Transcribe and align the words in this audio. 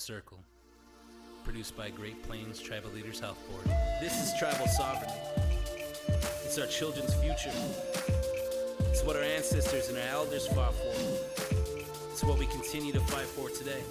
The 0.00 0.06
Circle, 0.06 0.38
produced 1.44 1.76
by 1.76 1.90
Great 1.90 2.22
Plains 2.22 2.58
Tribal 2.58 2.90
Leaders 2.92 3.20
Health 3.20 3.38
Board. 3.50 3.66
This 4.00 4.14
is 4.14 4.38
tribal 4.38 4.66
sovereignty. 4.66 5.12
It's 6.42 6.56
our 6.58 6.66
children's 6.68 7.14
future. 7.16 7.52
It's 8.88 9.04
what 9.04 9.16
our 9.16 9.22
ancestors 9.22 9.90
and 9.90 9.98
our 9.98 10.08
elders 10.08 10.46
fought 10.46 10.72
for. 10.72 11.82
It's 12.12 12.24
what 12.24 12.38
we 12.38 12.46
continue 12.46 12.94
to 12.94 13.00
fight 13.00 13.26
for 13.26 13.50
today, 13.50 13.82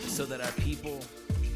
so 0.00 0.26
that 0.26 0.42
our 0.42 0.52
people 0.52 1.00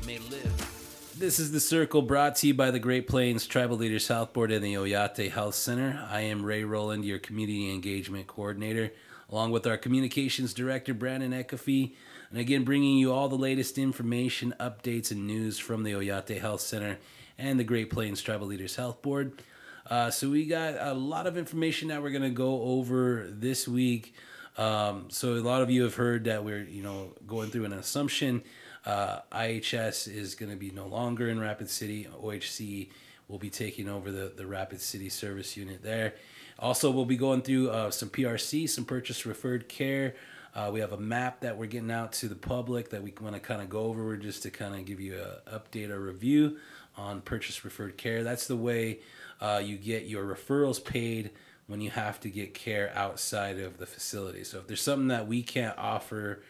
may 0.06 0.18
live. 0.30 1.14
This 1.18 1.38
is 1.38 1.52
The 1.52 1.60
Circle 1.60 2.00
brought 2.00 2.36
to 2.36 2.46
you 2.46 2.54
by 2.54 2.70
the 2.70 2.78
Great 2.78 3.08
Plains 3.08 3.46
Tribal 3.46 3.76
Leaders 3.76 4.08
Health 4.08 4.32
Board 4.32 4.50
and 4.50 4.64
the 4.64 4.72
Oyate 4.72 5.30
Health 5.30 5.54
Center. 5.54 6.02
I 6.10 6.22
am 6.22 6.46
Ray 6.46 6.64
Rowland, 6.64 7.04
your 7.04 7.18
Community 7.18 7.70
Engagement 7.74 8.26
Coordinator, 8.26 8.90
along 9.28 9.50
with 9.50 9.66
our 9.66 9.76
Communications 9.76 10.54
Director, 10.54 10.94
Brandon 10.94 11.32
Ecoffey. 11.32 11.92
And 12.30 12.38
again, 12.38 12.64
bringing 12.64 12.98
you 12.98 13.12
all 13.12 13.28
the 13.28 13.36
latest 13.36 13.78
information, 13.78 14.54
updates, 14.60 15.10
and 15.10 15.26
news 15.26 15.58
from 15.58 15.82
the 15.82 15.92
Oyate 15.92 16.40
Health 16.40 16.60
Center 16.60 16.98
and 17.38 17.58
the 17.58 17.64
Great 17.64 17.90
Plains 17.90 18.20
Tribal 18.20 18.46
Leaders 18.46 18.76
Health 18.76 19.00
Board. 19.00 19.42
Uh, 19.88 20.10
so 20.10 20.28
we 20.28 20.44
got 20.44 20.74
a 20.78 20.92
lot 20.92 21.26
of 21.26 21.38
information 21.38 21.88
that 21.88 22.02
we're 22.02 22.10
going 22.10 22.22
to 22.22 22.30
go 22.30 22.62
over 22.62 23.26
this 23.30 23.66
week. 23.66 24.14
Um, 24.58 25.06
so 25.08 25.34
a 25.34 25.40
lot 25.40 25.62
of 25.62 25.70
you 25.70 25.84
have 25.84 25.94
heard 25.94 26.24
that 26.24 26.44
we're, 26.44 26.64
you 26.64 26.82
know, 26.82 27.14
going 27.26 27.50
through 27.50 27.64
an 27.64 27.72
assumption. 27.72 28.42
Uh, 28.84 29.20
IHS 29.32 30.12
is 30.12 30.34
going 30.34 30.50
to 30.50 30.58
be 30.58 30.70
no 30.70 30.86
longer 30.86 31.28
in 31.28 31.40
Rapid 31.40 31.70
City. 31.70 32.08
OHC 32.22 32.90
will 33.28 33.38
be 33.38 33.50
taking 33.50 33.88
over 33.88 34.10
the, 34.10 34.32
the 34.36 34.46
Rapid 34.46 34.80
City 34.82 35.08
service 35.08 35.56
unit 35.56 35.82
there. 35.82 36.14
Also, 36.58 36.90
we'll 36.90 37.04
be 37.04 37.16
going 37.16 37.40
through 37.40 37.70
uh, 37.70 37.90
some 37.90 38.10
PRC, 38.10 38.68
some 38.68 38.84
purchase 38.84 39.24
referred 39.24 39.68
care. 39.68 40.14
Uh, 40.54 40.70
we 40.72 40.80
have 40.80 40.92
a 40.92 40.98
map 40.98 41.40
that 41.40 41.56
we're 41.56 41.66
getting 41.66 41.90
out 41.90 42.12
to 42.12 42.28
the 42.28 42.34
public 42.34 42.90
that 42.90 43.02
we 43.02 43.12
want 43.20 43.34
to 43.34 43.40
kind 43.40 43.62
of 43.62 43.68
go 43.68 43.80
over 43.80 44.16
just 44.16 44.42
to 44.42 44.50
kind 44.50 44.74
of 44.74 44.84
give 44.84 45.00
you 45.00 45.14
an 45.14 45.58
update 45.58 45.90
or 45.90 46.00
review 46.00 46.56
on 46.96 47.20
purchase 47.20 47.64
referred 47.64 47.96
care. 47.96 48.24
That's 48.24 48.46
the 48.46 48.56
way 48.56 48.98
uh, 49.40 49.60
you 49.64 49.76
get 49.76 50.06
your 50.06 50.24
referrals 50.24 50.82
paid 50.84 51.30
when 51.66 51.80
you 51.80 51.90
have 51.90 52.18
to 52.20 52.30
get 52.30 52.54
care 52.54 52.90
outside 52.94 53.60
of 53.60 53.78
the 53.78 53.86
facility. 53.86 54.42
So 54.42 54.58
if 54.58 54.66
there's 54.66 54.80
something 54.80 55.08
that 55.08 55.28
we 55.28 55.42
can't 55.42 55.76
offer 55.78 56.42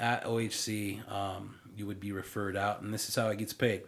at 0.00 0.24
OHC, 0.24 1.10
um, 1.10 1.56
you 1.76 1.86
would 1.86 2.00
be 2.00 2.12
referred 2.12 2.56
out, 2.56 2.80
and 2.80 2.94
this 2.94 3.08
is 3.08 3.16
how 3.16 3.28
it 3.28 3.38
gets 3.38 3.52
paid. 3.52 3.82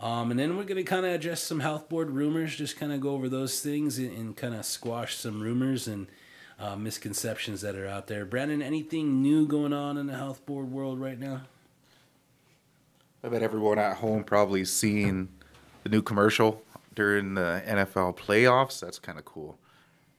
Um, 0.00 0.30
and 0.30 0.38
then 0.38 0.56
we're 0.56 0.64
going 0.64 0.76
to 0.76 0.82
kind 0.84 1.06
of 1.06 1.12
address 1.12 1.42
some 1.42 1.60
health 1.60 1.88
board 1.88 2.10
rumors, 2.10 2.56
just 2.56 2.76
kind 2.76 2.92
of 2.92 3.00
go 3.00 3.10
over 3.10 3.28
those 3.28 3.60
things 3.60 3.98
and, 3.98 4.12
and 4.12 4.36
kind 4.36 4.54
of 4.54 4.64
squash 4.64 5.16
some 5.16 5.40
rumors 5.40 5.86
and 5.86 6.08
uh, 6.62 6.76
misconceptions 6.76 7.60
that 7.62 7.74
are 7.74 7.88
out 7.88 8.06
there. 8.06 8.24
Brandon, 8.24 8.62
anything 8.62 9.20
new 9.20 9.46
going 9.46 9.72
on 9.72 9.98
in 9.98 10.06
the 10.06 10.16
health 10.16 10.46
board 10.46 10.70
world 10.70 11.00
right 11.00 11.18
now? 11.18 11.42
I 13.24 13.28
bet 13.28 13.42
everyone 13.42 13.78
at 13.80 13.96
home 13.96 14.22
probably 14.22 14.64
seen 14.64 15.28
the 15.82 15.88
new 15.88 16.02
commercial 16.02 16.62
during 16.94 17.34
the 17.34 17.62
NFL 17.66 18.16
playoffs. 18.16 18.78
That's 18.78 19.00
kind 19.00 19.18
of 19.18 19.24
cool. 19.24 19.58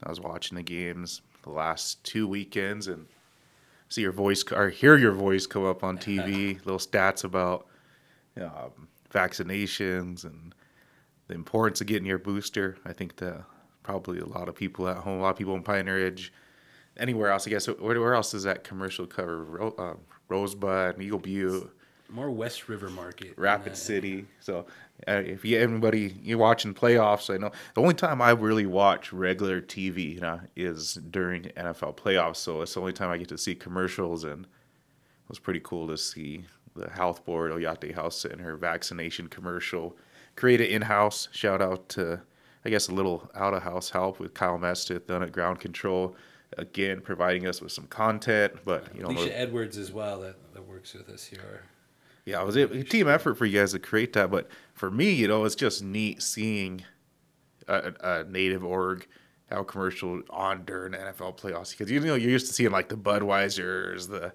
I 0.03 0.09
was 0.09 0.19
watching 0.19 0.57
the 0.57 0.63
games 0.63 1.21
the 1.43 1.49
last 1.49 2.03
two 2.03 2.27
weekends 2.27 2.87
and 2.87 3.07
see 3.87 4.01
your 4.01 4.11
voice 4.11 4.43
or 4.51 4.69
hear 4.69 4.97
your 4.97 5.13
voice 5.13 5.45
come 5.45 5.65
up 5.65 5.81
on 5.81 5.97
TV. 5.97 6.55
little 6.65 6.77
stats 6.77 7.23
about 7.23 7.67
um, 8.39 8.89
vaccinations 9.13 10.25
and 10.25 10.53
the 11.27 11.35
importance 11.35 11.79
of 11.79 11.87
getting 11.87 12.05
your 12.05 12.19
booster. 12.19 12.77
I 12.85 12.91
think 12.91 13.15
that 13.17 13.43
probably 13.83 14.19
a 14.19 14.25
lot 14.25 14.49
of 14.49 14.55
people 14.55 14.87
at 14.87 14.97
home, 14.97 15.19
a 15.19 15.21
lot 15.21 15.31
of 15.31 15.37
people 15.37 15.55
in 15.55 15.63
Pine 15.63 15.87
Ridge, 15.87 16.33
anywhere 16.97 17.29
else. 17.29 17.47
I 17.47 17.51
guess 17.51 17.67
where, 17.67 17.99
where 17.99 18.13
else 18.13 18.31
does 18.31 18.43
that 18.43 18.63
commercial 18.63 19.05
cover? 19.05 19.43
Ro- 19.43 19.75
uh, 19.77 19.93
Rosebud, 20.29 21.01
Eagle 21.01 21.19
Butte, 21.19 21.69
More 22.09 22.31
West 22.31 22.69
River 22.69 22.89
Market. 22.89 23.33
Rapid. 23.37 23.77
City. 23.77 24.25
So 24.39 24.65
uh, 25.07 25.21
if 25.25 25.43
you 25.45 25.59
anybody 25.59 26.15
you're 26.23 26.37
watching 26.37 26.73
playoffs, 26.73 27.33
I 27.33 27.37
know 27.37 27.51
the 27.75 27.81
only 27.81 27.93
time 27.93 28.21
I 28.21 28.31
really 28.31 28.65
watch 28.65 29.13
regular 29.13 29.61
TV, 29.61 30.15
you 30.15 30.21
know, 30.21 30.39
is 30.55 30.95
during 30.95 31.43
NFL 31.57 31.97
playoffs. 31.97 32.37
So 32.37 32.61
it's 32.61 32.73
the 32.73 32.79
only 32.79 32.93
time 32.93 33.09
I 33.09 33.17
get 33.17 33.27
to 33.29 33.37
see 33.37 33.55
commercials, 33.55 34.23
and 34.23 34.45
it 34.45 35.29
was 35.29 35.39
pretty 35.39 35.61
cool 35.63 35.87
to 35.87 35.97
see 35.97 36.45
the 36.75 36.89
health 36.89 37.23
board 37.25 37.51
Oyate 37.51 37.93
Health 37.93 38.13
Center 38.13 38.57
vaccination 38.57 39.27
commercial 39.27 39.95
created 40.35 40.69
in 40.69 40.83
house. 40.83 41.27
Shout 41.31 41.61
out 41.61 41.89
to 41.89 42.21
I 42.65 42.69
guess 42.69 42.87
a 42.87 42.93
little 42.93 43.29
out 43.35 43.53
of 43.53 43.63
house 43.63 43.89
help 43.89 44.19
with 44.19 44.33
Kyle 44.33 44.57
Mestith 44.57 45.07
done 45.07 45.23
at 45.23 45.31
Ground 45.31 45.59
Control. 45.59 46.15
Again, 46.57 47.01
providing 47.01 47.47
us 47.47 47.61
with 47.61 47.71
some 47.71 47.87
content, 47.87 48.53
but 48.63 48.95
you 48.95 49.01
know, 49.01 49.09
Alicia 49.09 49.37
Edwards 49.37 49.77
as 49.77 49.91
well 49.91 50.21
that, 50.21 50.35
that 50.53 50.67
works 50.67 50.93
with 50.93 51.09
us 51.09 51.25
here. 51.25 51.63
Yeah, 52.25 52.41
it 52.41 52.45
was 52.45 52.55
a 52.55 52.83
team 52.83 53.09
effort 53.09 53.35
for 53.35 53.45
you 53.45 53.59
guys 53.59 53.71
to 53.73 53.79
create 53.79 54.13
that. 54.13 54.29
But 54.29 54.47
for 54.73 54.91
me, 54.91 55.11
you 55.11 55.27
know, 55.27 55.43
it's 55.45 55.55
just 55.55 55.83
neat 55.83 56.21
seeing 56.21 56.83
a, 57.67 57.93
a 58.01 58.23
native 58.25 58.63
org 58.63 59.07
how 59.49 59.63
commercial 59.63 60.21
on 60.29 60.63
during 60.65 60.93
NFL 60.93 61.37
playoffs 61.37 61.71
because 61.71 61.91
you 61.91 61.99
know 61.99 62.15
you're 62.15 62.31
used 62.31 62.47
to 62.47 62.53
seeing 62.53 62.71
like 62.71 62.89
the 62.89 62.95
Budweisers, 62.95 64.09
the 64.09 64.33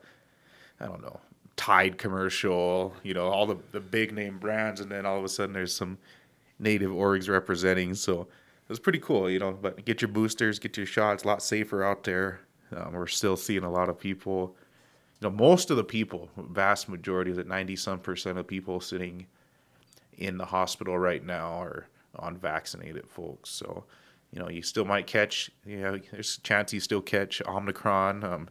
I 0.80 0.86
don't 0.86 1.02
know 1.02 1.20
Tide 1.56 1.98
commercial, 1.98 2.94
you 3.02 3.14
know, 3.14 3.26
all 3.26 3.46
the 3.46 3.56
the 3.72 3.80
big 3.80 4.12
name 4.12 4.38
brands, 4.38 4.80
and 4.80 4.90
then 4.90 5.04
all 5.04 5.18
of 5.18 5.24
a 5.24 5.28
sudden 5.28 5.52
there's 5.52 5.74
some 5.74 5.98
native 6.58 6.90
orgs 6.90 7.28
representing. 7.28 7.94
So 7.94 8.22
it 8.22 8.68
was 8.68 8.80
pretty 8.80 8.98
cool, 8.98 9.30
you 9.30 9.38
know. 9.38 9.52
But 9.52 9.84
get 9.84 10.02
your 10.02 10.08
boosters, 10.08 10.58
get 10.58 10.76
your 10.76 10.86
shots. 10.86 11.24
A 11.24 11.26
lot 11.26 11.42
safer 11.42 11.84
out 11.84 12.04
there. 12.04 12.40
Um, 12.74 12.92
we're 12.92 13.06
still 13.06 13.36
seeing 13.36 13.64
a 13.64 13.70
lot 13.70 13.88
of 13.88 13.98
people 13.98 14.56
you 15.20 15.28
know, 15.28 15.34
most 15.34 15.70
of 15.70 15.76
the 15.76 15.84
people, 15.84 16.30
vast 16.36 16.88
majority, 16.88 17.30
is 17.30 17.38
it 17.38 17.46
ninety 17.46 17.76
some 17.76 17.98
percent 17.98 18.38
of 18.38 18.46
people 18.46 18.80
sitting 18.80 19.26
in 20.16 20.38
the 20.38 20.44
hospital 20.44 20.98
right 20.98 21.24
now 21.24 21.60
are 21.60 21.88
unvaccinated 22.20 23.08
folks. 23.08 23.50
So, 23.50 23.84
you 24.32 24.40
know, 24.40 24.48
you 24.48 24.62
still 24.62 24.84
might 24.84 25.06
catch, 25.06 25.50
you 25.64 25.80
know, 25.80 25.98
there's 26.10 26.38
a 26.38 26.40
chance 26.42 26.72
you 26.72 26.80
still 26.80 27.00
catch 27.00 27.40
Omicron, 27.46 28.24
um, 28.24 28.48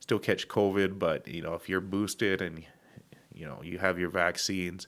still 0.00 0.18
catch 0.18 0.48
COVID, 0.48 0.98
but 0.98 1.26
you 1.26 1.42
know, 1.42 1.54
if 1.54 1.68
you're 1.68 1.80
boosted 1.80 2.40
and 2.40 2.64
you 3.32 3.46
know 3.46 3.60
you 3.62 3.78
have 3.78 3.98
your 3.98 4.10
vaccines, 4.10 4.86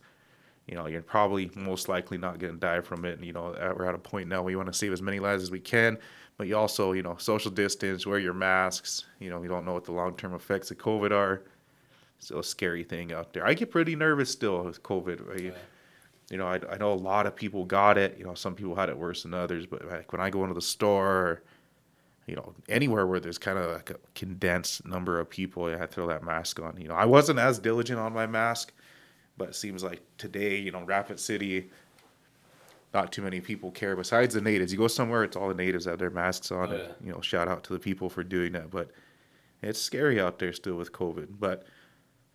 you 0.67 0.75
know, 0.75 0.87
you're 0.87 1.03
probably 1.03 1.51
most 1.55 1.89
likely 1.89 2.19
not 2.19 2.39
going 2.39 2.55
to 2.55 2.59
die 2.59 2.81
from 2.81 3.05
it. 3.05 3.17
And, 3.17 3.25
you 3.25 3.33
know, 3.33 3.55
uh, 3.55 3.73
we're 3.77 3.87
at 3.87 3.95
a 3.95 3.99
point 3.99 4.29
now 4.29 4.43
where 4.43 4.51
you 4.51 4.57
want 4.57 4.73
to 4.73 4.79
save 4.79 4.93
as 4.93 5.03
many 5.03 5.21
lives 5.21 5.43
as 5.43 5.51
we 5.51 5.61
can, 5.61 5.99
but 6.37 6.47
you 6.47 6.57
also, 6.57 6.93
you 6.93 7.03
know, 7.03 7.17
social 7.19 7.51
distance, 7.51 8.07
wear 8.07 8.19
your 8.19 8.35
masks. 8.35 9.07
You 9.21 9.31
know, 9.31 9.43
you 9.43 9.49
don't 9.49 9.65
know 9.65 9.75
what 9.75 9.85
the 9.85 9.93
long 9.93 10.17
term 10.17 10.35
effects 10.35 10.71
of 10.71 10.79
COVID 10.79 11.13
are. 11.13 11.43
Still 12.19 12.41
a 12.41 12.45
scary 12.45 12.83
thing 12.83 13.13
out 13.13 13.33
there. 13.33 13.47
I 13.47 13.55
get 13.55 13.71
pretty 13.71 13.95
nervous 13.95 14.31
still 14.31 14.65
with 14.65 14.83
COVID. 14.83 15.53
I, 15.53 15.57
You 16.31 16.39
know, 16.39 16.49
I, 16.49 16.59
I 16.69 16.77
know 16.77 16.93
a 16.93 16.95
lot 16.95 17.27
of 17.27 17.37
people 17.37 17.65
got 17.65 17.97
it. 17.97 18.17
You 18.19 18.25
know, 18.25 18.35
some 18.35 18.57
people 18.57 18.75
had 18.75 18.89
it 18.89 18.99
worse 18.99 19.23
than 19.23 19.33
others, 19.33 19.65
but 19.65 19.87
like 19.87 20.11
when 20.13 20.21
I 20.21 20.29
go 20.31 20.43
into 20.43 20.55
the 20.55 20.61
store, 20.61 21.43
you 22.27 22.35
know, 22.35 22.53
anywhere 22.69 23.07
where 23.07 23.21
there's 23.21 23.39
kind 23.39 23.59
of 23.59 23.73
like 23.73 23.91
a 23.91 23.97
condensed 24.17 24.85
number 24.85 25.21
of 25.21 25.31
people, 25.31 25.67
I 25.67 25.87
throw 25.87 26.09
that 26.09 26.25
mask 26.25 26.59
on. 26.59 26.77
You 26.81 26.89
know, 26.89 26.95
I 26.95 27.05
wasn't 27.05 27.39
as 27.39 27.61
diligent 27.61 28.01
on 28.01 28.13
my 28.13 28.27
mask, 28.27 28.73
but 29.37 29.49
it 29.49 29.55
seems 29.55 29.83
like 29.83 30.03
today, 30.19 30.59
you 30.59 30.73
know, 30.73 30.83
Rapid 30.83 31.21
City, 31.21 31.71
not 32.95 33.13
too 33.13 33.23
many 33.23 33.41
people 33.41 33.71
care. 33.71 33.95
Besides 33.97 34.35
the 34.35 34.41
natives, 34.41 34.73
you 34.73 34.79
go 34.79 34.89
somewhere, 34.89 35.25
it's 35.25 35.37
all 35.37 35.49
the 35.49 35.55
natives 35.55 35.85
have 35.85 35.99
their 35.99 36.11
masks 36.11 36.51
on. 36.51 36.71
Oh, 36.71 36.73
and, 36.73 36.81
yeah. 36.81 36.89
You 37.05 37.13
know, 37.13 37.21
shout 37.21 37.49
out 37.49 37.65
to 37.65 37.73
the 37.73 37.79
people 37.79 38.09
for 38.09 38.25
doing 38.25 38.53
that. 38.53 38.71
But 38.71 38.91
it's 39.63 39.81
scary 39.81 40.21
out 40.21 40.39
there 40.39 40.53
still 40.53 40.77
with 40.77 40.93
COVID. 40.93 41.29
But 41.39 41.65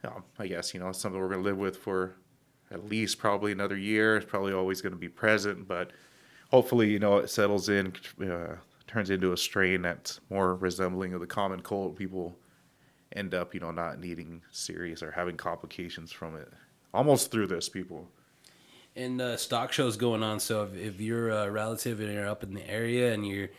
um, 0.04 0.24
I 0.40 0.48
guess 0.48 0.74
you 0.74 0.80
know 0.80 0.90
it's 0.90 1.00
something 1.00 1.20
we're 1.20 1.30
gonna 1.30 1.42
live 1.42 1.58
with 1.58 1.78
for 1.78 2.16
at 2.72 2.86
least 2.86 3.18
probably 3.20 3.52
another 3.52 3.78
year. 3.78 4.18
It's 4.18 4.26
probably 4.26 4.54
always 4.54 4.82
gonna 4.82 4.96
be 4.96 5.10
present, 5.10 5.68
but 5.68 5.92
hopefully 6.50 6.90
you 6.90 7.00
know 7.00 7.18
it 7.18 7.30
settles 7.30 7.70
in, 7.70 7.94
uh, 8.22 8.56
turns 8.88 9.10
into 9.10 9.34
a 9.34 9.38
strain 9.38 9.82
that's 9.82 10.20
more 10.30 10.56
resembling 10.56 11.14
of 11.14 11.22
the 11.22 11.28
common 11.28 11.62
cold. 11.62 11.96
People 11.96 12.38
end 13.16 13.34
up 13.34 13.54
you 13.54 13.60
know 13.60 13.72
not 13.72 14.00
needing 14.00 14.42
serious 14.52 15.04
or 15.04 15.12
having 15.12 15.38
complications 15.38 16.12
from 16.12 16.36
it. 16.36 16.52
Almost 16.94 17.32
through 17.32 17.48
this, 17.48 17.70
people. 17.70 18.08
And 18.96 19.22
uh, 19.22 19.38
stock 19.38 19.72
shows 19.72 19.96
going 19.96 20.24
on. 20.24 20.40
So 20.40 20.64
if, 20.64 20.76
if 20.76 21.02
you're 21.02 21.30
a 21.30 21.50
relative 21.50 22.00
and 22.02 22.12
you're 22.12 22.28
up 22.28 22.44
in 22.44 22.54
the 22.54 22.70
area 22.70 23.14
and 23.14 23.26
you're 23.26 23.50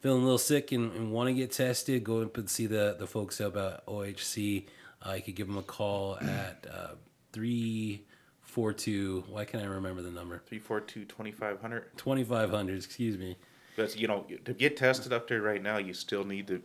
feeling 0.00 0.20
a 0.20 0.24
little 0.24 0.38
sick 0.38 0.72
and, 0.72 0.92
and 0.92 1.12
want 1.12 1.28
to 1.28 1.34
get 1.34 1.52
tested, 1.52 2.04
go 2.04 2.20
up 2.20 2.36
and 2.36 2.50
see 2.50 2.66
the, 2.66 2.96
the 2.98 3.06
folks 3.06 3.40
up 3.40 3.56
at 3.56 3.86
OHC. 3.86 4.66
Uh, 5.04 5.14
you 5.14 5.22
could 5.22 5.34
give 5.34 5.46
them 5.46 5.56
a 5.56 5.62
call 5.62 6.18
at 6.18 6.66
uh, 6.70 6.94
342. 7.32 9.24
Why 9.28 9.44
can't 9.44 9.64
I 9.64 9.66
remember 9.66 10.02
the 10.02 10.10
number? 10.10 10.42
342 10.46 11.06
2500. 11.06 11.96
2500, 11.96 12.76
excuse 12.76 13.16
me. 13.16 13.36
But 13.76 13.98
you 13.98 14.06
know, 14.06 14.26
to 14.44 14.52
get 14.52 14.76
tested 14.76 15.12
up 15.12 15.28
there 15.28 15.40
right 15.40 15.62
now, 15.62 15.78
you 15.78 15.94
still 15.94 16.24
need 16.24 16.46
to 16.48 16.62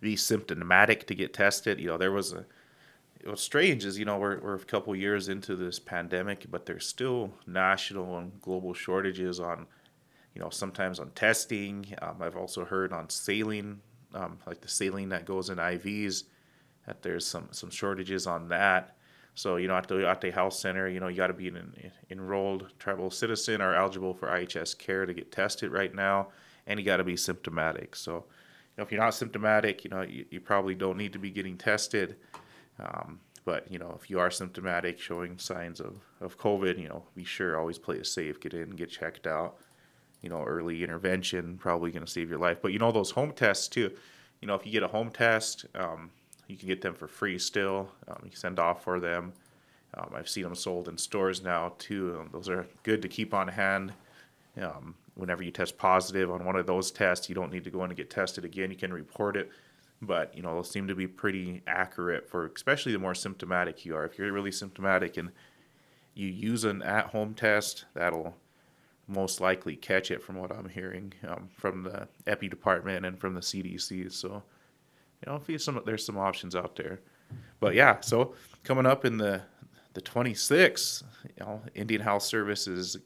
be 0.00 0.16
symptomatic 0.16 1.06
to 1.06 1.14
get 1.14 1.32
tested. 1.32 1.78
You 1.78 1.88
know, 1.88 1.98
there 1.98 2.12
was 2.12 2.32
a. 2.32 2.44
What's 3.24 3.42
strange 3.42 3.84
is 3.84 3.98
you 3.98 4.04
know 4.04 4.18
we're 4.18 4.38
we're 4.40 4.54
a 4.54 4.60
couple 4.60 4.94
years 4.96 5.28
into 5.28 5.56
this 5.56 5.78
pandemic, 5.78 6.46
but 6.50 6.66
there's 6.66 6.86
still 6.86 7.32
national 7.46 8.18
and 8.18 8.40
global 8.40 8.72
shortages 8.72 9.40
on, 9.40 9.66
you 10.34 10.40
know, 10.40 10.50
sometimes 10.50 10.98
on 10.98 11.10
testing. 11.10 11.94
Um, 12.00 12.16
I've 12.20 12.36
also 12.36 12.64
heard 12.64 12.92
on 12.92 13.10
saline, 13.10 13.80
um, 14.14 14.38
like 14.46 14.60
the 14.60 14.68
saline 14.68 15.10
that 15.10 15.26
goes 15.26 15.50
in 15.50 15.58
IVs, 15.58 16.24
that 16.86 17.02
there's 17.02 17.26
some 17.26 17.48
some 17.50 17.70
shortages 17.70 18.26
on 18.26 18.48
that. 18.48 18.96
So, 19.34 19.56
you 19.56 19.68
know, 19.68 19.76
at 19.76 19.88
the 19.88 19.94
Oyate 19.94 20.32
Health 20.32 20.54
Center, 20.54 20.88
you 20.88 21.00
know, 21.00 21.08
you 21.08 21.16
got 21.16 21.28
to 21.28 21.32
be 21.32 21.48
an 21.48 21.92
enrolled 22.10 22.66
tribal 22.78 23.10
citizen 23.10 23.62
or 23.62 23.74
eligible 23.74 24.12
for 24.12 24.28
IHS 24.28 24.76
care 24.76 25.06
to 25.06 25.14
get 25.14 25.30
tested 25.30 25.72
right 25.72 25.94
now, 25.94 26.28
and 26.66 26.78
you 26.78 26.84
got 26.84 26.98
to 26.98 27.04
be 27.04 27.16
symptomatic. 27.16 27.96
So, 27.96 28.12
you 28.14 28.22
know, 28.78 28.84
if 28.84 28.92
you're 28.92 29.00
not 29.00 29.14
symptomatic, 29.14 29.84
you 29.84 29.90
know, 29.90 30.02
you, 30.02 30.26
you 30.30 30.40
probably 30.40 30.74
don't 30.74 30.96
need 30.96 31.12
to 31.12 31.18
be 31.18 31.30
getting 31.30 31.56
tested. 31.56 32.16
Um, 32.78 33.20
but, 33.44 33.70
you 33.70 33.78
know, 33.78 33.98
if 34.00 34.10
you 34.10 34.20
are 34.20 34.30
symptomatic, 34.30 34.98
showing 34.98 35.38
signs 35.38 35.80
of, 35.80 35.96
of 36.20 36.38
COVID, 36.38 36.78
you 36.78 36.88
know, 36.88 37.04
be 37.14 37.24
sure 37.24 37.58
always 37.58 37.78
play 37.78 37.96
it 37.96 38.06
safe, 38.06 38.40
get 38.40 38.54
in, 38.54 38.70
get 38.70 38.90
checked 38.90 39.26
out. 39.26 39.56
You 40.22 40.28
know, 40.28 40.42
early 40.44 40.84
intervention 40.84 41.56
probably 41.58 41.90
going 41.90 42.04
to 42.04 42.10
save 42.10 42.28
your 42.28 42.38
life. 42.38 42.58
But, 42.60 42.72
you 42.72 42.78
know, 42.78 42.92
those 42.92 43.10
home 43.10 43.32
tests 43.32 43.68
too. 43.68 43.90
You 44.40 44.48
know, 44.48 44.54
if 44.54 44.66
you 44.66 44.72
get 44.72 44.82
a 44.82 44.88
home 44.88 45.10
test, 45.10 45.66
um, 45.74 46.10
you 46.46 46.56
can 46.56 46.68
get 46.68 46.82
them 46.82 46.94
for 46.94 47.08
free 47.08 47.38
still. 47.38 47.90
Um, 48.08 48.18
you 48.24 48.30
can 48.30 48.38
send 48.38 48.58
off 48.58 48.84
for 48.84 49.00
them. 49.00 49.32
Um, 49.94 50.10
I've 50.14 50.28
seen 50.28 50.44
them 50.44 50.54
sold 50.54 50.88
in 50.88 50.98
stores 50.98 51.42
now 51.42 51.72
too. 51.78 52.18
Um, 52.20 52.28
those 52.32 52.48
are 52.48 52.66
good 52.82 53.02
to 53.02 53.08
keep 53.08 53.34
on 53.34 53.48
hand. 53.48 53.92
Um, 54.60 54.94
whenever 55.14 55.42
you 55.42 55.50
test 55.50 55.78
positive 55.78 56.30
on 56.30 56.44
one 56.44 56.56
of 56.56 56.66
those 56.66 56.90
tests, 56.90 57.28
you 57.28 57.34
don't 57.34 57.52
need 57.52 57.64
to 57.64 57.70
go 57.70 57.84
in 57.84 57.90
and 57.90 57.96
get 57.96 58.10
tested 58.10 58.44
again. 58.44 58.70
You 58.70 58.76
can 58.76 58.92
report 58.92 59.36
it, 59.36 59.50
but 60.02 60.34
you 60.36 60.42
know 60.42 60.54
those 60.54 60.70
seem 60.70 60.88
to 60.88 60.94
be 60.94 61.06
pretty 61.06 61.62
accurate 61.66 62.28
for 62.28 62.46
especially 62.46 62.92
the 62.92 62.98
more 62.98 63.14
symptomatic 63.14 63.84
you 63.84 63.94
are. 63.94 64.04
If 64.04 64.18
you're 64.18 64.32
really 64.32 64.52
symptomatic 64.52 65.16
and 65.16 65.30
you 66.14 66.28
use 66.28 66.64
an 66.64 66.82
at-home 66.82 67.34
test, 67.34 67.84
that'll 67.94 68.36
most 69.06 69.40
likely 69.40 69.76
catch 69.76 70.10
it 70.10 70.22
from 70.22 70.36
what 70.36 70.52
I'm 70.52 70.68
hearing 70.68 71.12
um, 71.28 71.48
from 71.56 71.82
the 71.82 72.08
epi 72.26 72.48
department 72.48 73.04
and 73.04 73.18
from 73.18 73.34
the 73.34 73.40
CDC. 73.40 74.12
So 74.12 74.42
you 75.26 75.32
know, 75.32 75.56
some 75.58 75.80
there's 75.84 76.04
some 76.04 76.18
options 76.18 76.54
out 76.56 76.76
there. 76.76 77.00
But 77.60 77.74
yeah, 77.74 78.00
so 78.00 78.34
coming 78.64 78.86
up 78.86 79.04
in 79.04 79.18
the 79.18 79.42
the 79.92 80.00
26th, 80.00 81.02
you 81.24 81.44
know, 81.44 81.60
Indian 81.74 82.00
Health 82.00 82.22
Service 82.22 82.68
is 82.68 82.96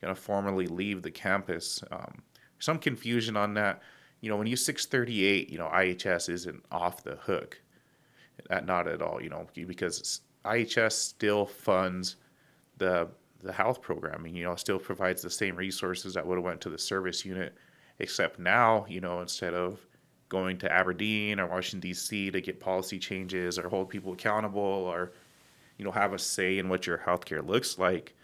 going 0.00 0.14
to 0.14 0.20
formally 0.20 0.66
leave 0.66 1.02
the 1.02 1.10
campus. 1.10 1.82
Um, 1.90 2.22
some 2.58 2.78
confusion 2.78 3.36
on 3.36 3.54
that. 3.54 3.82
You 4.24 4.30
know, 4.30 4.36
when 4.36 4.46
you 4.46 4.56
638, 4.56 5.50
you 5.50 5.58
know, 5.58 5.66
IHS 5.66 6.30
isn't 6.30 6.64
off 6.72 7.04
the 7.04 7.16
hook. 7.16 7.60
That, 8.48 8.64
not 8.64 8.88
at 8.88 9.02
all, 9.02 9.22
you 9.22 9.28
know, 9.28 9.46
because 9.54 10.22
IHS 10.46 10.92
still 10.92 11.44
funds 11.44 12.16
the 12.78 13.08
the 13.42 13.52
health 13.52 13.82
programming, 13.82 14.34
you 14.34 14.44
know, 14.44 14.56
still 14.56 14.78
provides 14.78 15.20
the 15.20 15.28
same 15.28 15.54
resources 15.56 16.14
that 16.14 16.26
would 16.26 16.36
have 16.36 16.44
went 16.44 16.62
to 16.62 16.70
the 16.70 16.78
service 16.78 17.22
unit, 17.22 17.54
except 17.98 18.38
now, 18.38 18.86
you 18.88 19.02
know, 19.02 19.20
instead 19.20 19.52
of 19.52 19.78
going 20.30 20.56
to 20.56 20.72
Aberdeen 20.72 21.38
or 21.38 21.46
Washington 21.46 21.80
D.C. 21.80 22.30
to 22.30 22.40
get 22.40 22.58
policy 22.58 22.98
changes 22.98 23.58
or 23.58 23.68
hold 23.68 23.90
people 23.90 24.14
accountable 24.14 24.62
or 24.62 25.12
you 25.76 25.84
know 25.84 25.90
have 25.90 26.14
a 26.14 26.18
say 26.18 26.58
in 26.58 26.70
what 26.70 26.86
your 26.86 26.98
healthcare 26.98 27.46
looks 27.46 27.78
like. 27.78 28.14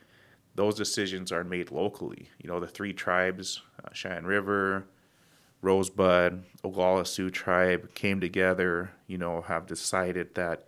Those 0.55 0.75
decisions 0.77 1.31
are 1.31 1.45
made 1.45 1.71
locally. 1.71 2.31
You 2.43 2.49
know 2.49 2.59
the 2.59 2.67
three 2.67 2.95
tribes, 2.95 3.61
uh, 3.85 3.91
Cheyenne 3.93 4.25
River, 4.25 4.87
Rosebud, 5.63 6.43
Oglala 6.65 7.07
Sioux 7.07 7.31
tribe 7.31 7.95
came 7.95 8.21
together. 8.21 8.91
You 9.07 9.19
know 9.19 9.43
have 9.43 9.67
decided 9.67 10.35
that 10.35 10.65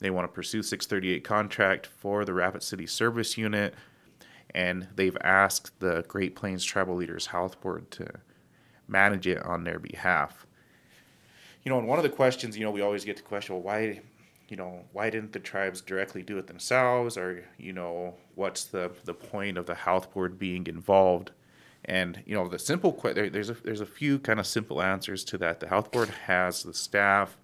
they 0.00 0.10
want 0.10 0.28
to 0.28 0.32
pursue 0.32 0.62
638 0.62 1.24
contract 1.24 1.86
for 1.86 2.24
the 2.24 2.34
Rapid 2.34 2.62
City 2.62 2.86
Service 2.86 3.36
Unit, 3.36 3.74
and 4.54 4.88
they've 4.94 5.16
asked 5.22 5.78
the 5.80 6.04
Great 6.08 6.36
Plains 6.36 6.64
Tribal 6.64 6.94
Leaders 6.96 7.26
Health 7.26 7.60
Board 7.60 7.90
to 7.92 8.06
manage 8.86 9.26
it 9.26 9.42
on 9.44 9.64
their 9.64 9.78
behalf 9.78 10.46
you 11.68 11.74
know, 11.74 11.78
and 11.78 11.86
one 11.86 11.98
of 11.98 12.02
the 12.02 12.08
questions, 12.08 12.56
you 12.56 12.64
know, 12.64 12.70
we 12.70 12.80
always 12.80 13.04
get 13.04 13.16
the 13.16 13.22
question, 13.22 13.54
well, 13.54 13.62
why, 13.62 14.00
you 14.48 14.56
know, 14.56 14.84
why 14.92 15.10
didn't 15.10 15.32
the 15.34 15.38
tribes 15.38 15.82
directly 15.82 16.22
do 16.22 16.38
it 16.38 16.46
themselves, 16.46 17.18
or 17.18 17.44
you 17.58 17.74
know, 17.74 18.14
what's 18.36 18.64
the 18.64 18.90
the 19.04 19.12
point 19.12 19.58
of 19.58 19.66
the 19.66 19.74
health 19.74 20.12
board 20.14 20.38
being 20.38 20.66
involved? 20.66 21.32
And 21.84 22.22
you 22.26 22.34
know, 22.34 22.48
the 22.48 22.58
simple 22.58 22.92
question 22.92 23.32
there's 23.32 23.50
a 23.50 23.54
there's 23.54 23.80
a 23.80 23.86
few 23.86 24.18
kind 24.18 24.40
of 24.40 24.46
simple 24.46 24.82
answers 24.82 25.24
to 25.24 25.38
that. 25.38 25.60
The 25.60 25.68
health 25.68 25.90
board 25.90 26.10
has 26.26 26.62
the 26.62 26.74
staff 26.74 27.38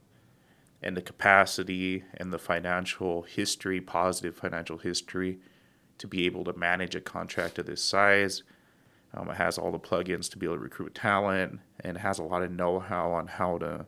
and 0.82 0.96
the 0.96 1.02
capacity 1.02 2.04
and 2.18 2.32
the 2.32 2.38
financial 2.38 3.22
history, 3.22 3.80
positive 3.80 4.36
financial 4.36 4.76
history, 4.76 5.38
to 5.98 6.06
be 6.06 6.26
able 6.26 6.44
to 6.44 6.52
manage 6.58 6.94
a 6.94 7.00
contract 7.00 7.58
of 7.58 7.66
this 7.66 7.82
size. 7.82 8.42
Um, 9.14 9.30
it 9.30 9.36
has 9.36 9.56
all 9.56 9.70
the 9.70 9.78
plugins 9.78 10.28
to 10.30 10.38
be 10.38 10.46
able 10.46 10.56
to 10.56 10.62
recruit 10.62 10.94
talent 10.94 11.60
and 11.80 11.96
has 11.98 12.18
a 12.18 12.24
lot 12.24 12.42
of 12.42 12.50
know-how 12.50 13.12
on 13.12 13.28
how 13.28 13.58
to 13.58 13.86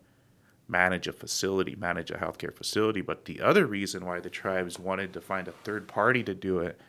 manage 0.68 1.06
a 1.06 1.12
facility, 1.12 1.74
manage 1.76 2.10
a 2.10 2.14
healthcare 2.14 2.54
facility. 2.54 3.00
But 3.00 3.24
the 3.24 3.40
other 3.40 3.66
reason 3.66 4.06
why 4.06 4.20
the 4.20 4.30
tribes 4.30 4.78
wanted 4.78 5.12
to 5.12 5.20
find 5.20 5.48
a 5.48 5.52
third 5.52 5.88
party 5.88 6.22
to 6.24 6.34
do 6.34 6.60
it 6.60 6.80